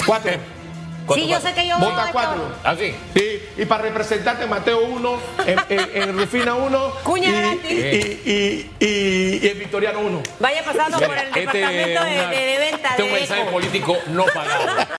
Cuatro. 0.06 0.32
¿Cuánto 1.06 1.24
Sí, 1.24 1.30
yo 1.30 1.40
sé 1.40 1.52
que 1.54 1.66
yo 1.66 1.76
veo 1.78 1.90
Vota 1.90 2.02
esto. 2.02 2.12
cuatro. 2.12 2.42
¿Ah, 2.62 2.74
sí? 2.78 2.94
Sí, 3.16 3.42
y 3.56 3.64
para 3.64 3.82
representarte 3.82 4.46
Mateo 4.46 4.80
1, 4.80 5.18
en, 5.46 5.58
en- 5.68 6.02
en 6.02 6.18
Rufina 6.18 6.54
1 6.54 6.92
Cuña 7.02 7.28
y, 7.28 7.32
gratis. 7.32 7.70
y, 7.70 8.30
y- 8.30 8.70
y- 8.80 9.40
y 9.42 9.48
en 9.48 9.58
Victoriano 9.58 9.98
1. 10.00 10.22
Vaya 10.38 10.64
pasando 10.64 10.98
por 11.00 11.16
el 11.16 11.26
Este 11.26 11.40
departamento 11.40 12.04
de, 12.04 12.14
una- 12.14 12.30
de- 12.30 12.36
de 12.46 12.58
venta 12.58 12.88
este 12.90 13.02
es 13.02 13.08
un 13.08 13.14
de 13.14 13.20
mensaje 13.20 13.44
político 13.50 13.96
no 14.08 14.24
pagado. 14.26 14.66